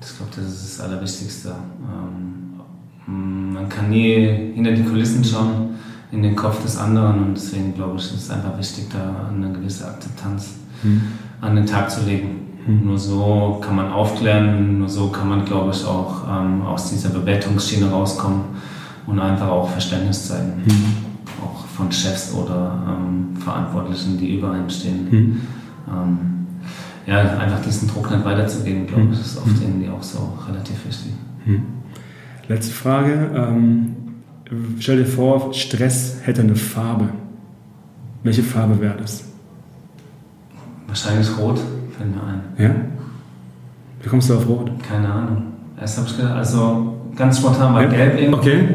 [0.00, 1.50] Ich glaube, das ist das Allerwichtigste.
[1.50, 5.70] Ähm, man kann nie hinter die Kulissen schauen,
[6.12, 9.52] in den Kopf des anderen und deswegen glaube ich, ist es einfach wichtig, da eine
[9.52, 11.02] gewisse Akzeptanz mhm.
[11.40, 12.40] an den Tag zu legen.
[12.66, 12.86] Mhm.
[12.86, 17.10] Nur so kann man aufklären, nur so kann man, glaube ich, auch ähm, aus dieser
[17.10, 18.42] Bewertungsschiene rauskommen
[19.06, 20.62] und einfach auch Verständnis zeigen.
[20.64, 21.44] Mhm.
[21.44, 25.08] Auch von Chefs oder ähm, Verantwortlichen, die über einem stehen.
[25.10, 25.40] Mhm.
[25.88, 26.18] Ähm,
[27.06, 31.12] ja, einfach diesen Druck nicht weiterzugeben, glaube ich, ist oft irgendwie auch so relativ wichtig.
[31.44, 31.62] Hm.
[32.48, 33.30] Letzte Frage.
[33.34, 33.96] Ähm,
[34.78, 37.08] stell dir vor, Stress hätte eine Farbe.
[38.22, 39.24] Welche Farbe wäre das?
[40.86, 41.58] Wahrscheinlich rot,
[41.96, 42.40] fällt mir ein.
[42.58, 42.74] Ja?
[44.02, 44.70] Wie kommst du auf rot?
[44.86, 45.42] Keine Ahnung.
[45.80, 47.88] Erst habe ich gedacht, also ganz spontan war Ja.
[47.88, 48.34] gelb irgendwie.
[48.38, 48.68] Okay.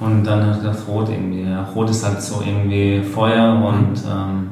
[0.00, 1.42] Und dann habe ich gedacht, rot irgendwie.
[1.42, 4.48] Ja, rot ist halt so irgendwie Feuer und ähm,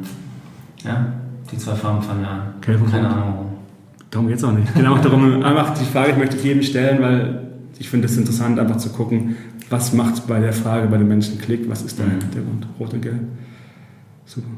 [0.85, 1.07] ja,
[1.53, 2.41] die zwei Farben fangen an.
[2.57, 3.09] Und Keine.
[3.09, 3.47] Ahnung warum.
[4.11, 4.75] Darum geht es auch nicht.
[4.75, 7.47] Genau darum, einfach die Frage, ich möchte jedem stellen, weil
[7.79, 9.37] ich finde es interessant, einfach zu gucken,
[9.71, 12.11] was macht bei der Frage bei den Menschen Klick, was ist da Mhm.
[12.13, 13.21] im Hintergrund, rot und gelb.
[14.27, 14.49] Super.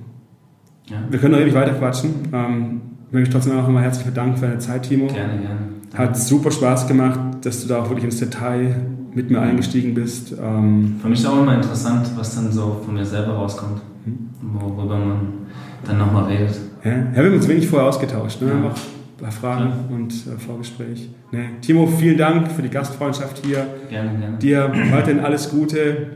[0.87, 2.11] Ja, Wir können noch ewig weiter quatschen.
[2.33, 5.07] Ähm, ich möchte mich trotzdem auch nochmal herzlich bedanken für deine Zeit, Timo.
[5.09, 5.59] gerne, gerne.
[5.95, 8.75] Hat super Spaß gemacht, dass du da auch wirklich ins Detail
[9.15, 10.33] mit mir eingestiegen bist.
[10.43, 14.31] Ähm, Für mich auch immer interessant, was dann so von mir selber rauskommt, Mhm.
[14.59, 15.17] worüber man
[15.85, 16.59] dann nochmal redet.
[16.85, 18.49] Ja, ja, wir haben uns wenig vorher ausgetauscht, ne?
[18.49, 18.75] Ja.
[19.21, 21.09] Bei Fragen und äh, Vorgespräch.
[21.31, 21.51] Nee.
[21.61, 23.67] Timo, vielen Dank für die Gastfreundschaft hier.
[23.89, 24.39] Gerne, gerne.
[24.39, 26.09] Dir weiterhin alles Gute.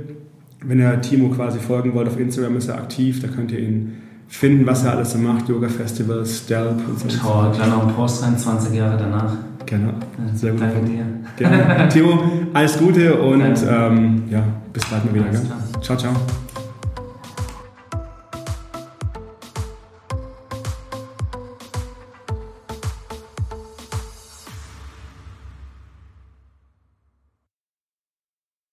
[0.65, 3.93] Wenn ihr Timo quasi folgen wollt, auf Instagram ist er aktiv, da könnt ihr ihn
[4.27, 7.07] finden, was er alles so macht, Yoga-Festivals, Stelp und so.
[7.07, 9.33] Gleich noch einen Post rein, 20 Jahre danach.
[9.67, 9.93] Genau,
[10.35, 10.63] sehr gut.
[10.63, 11.05] Danke dir.
[11.37, 11.89] Gerne.
[11.89, 12.19] Timo,
[12.53, 14.43] alles Gute und ähm, ja,
[14.73, 15.31] bis bald mal wieder.
[15.81, 16.13] Ciao, ciao.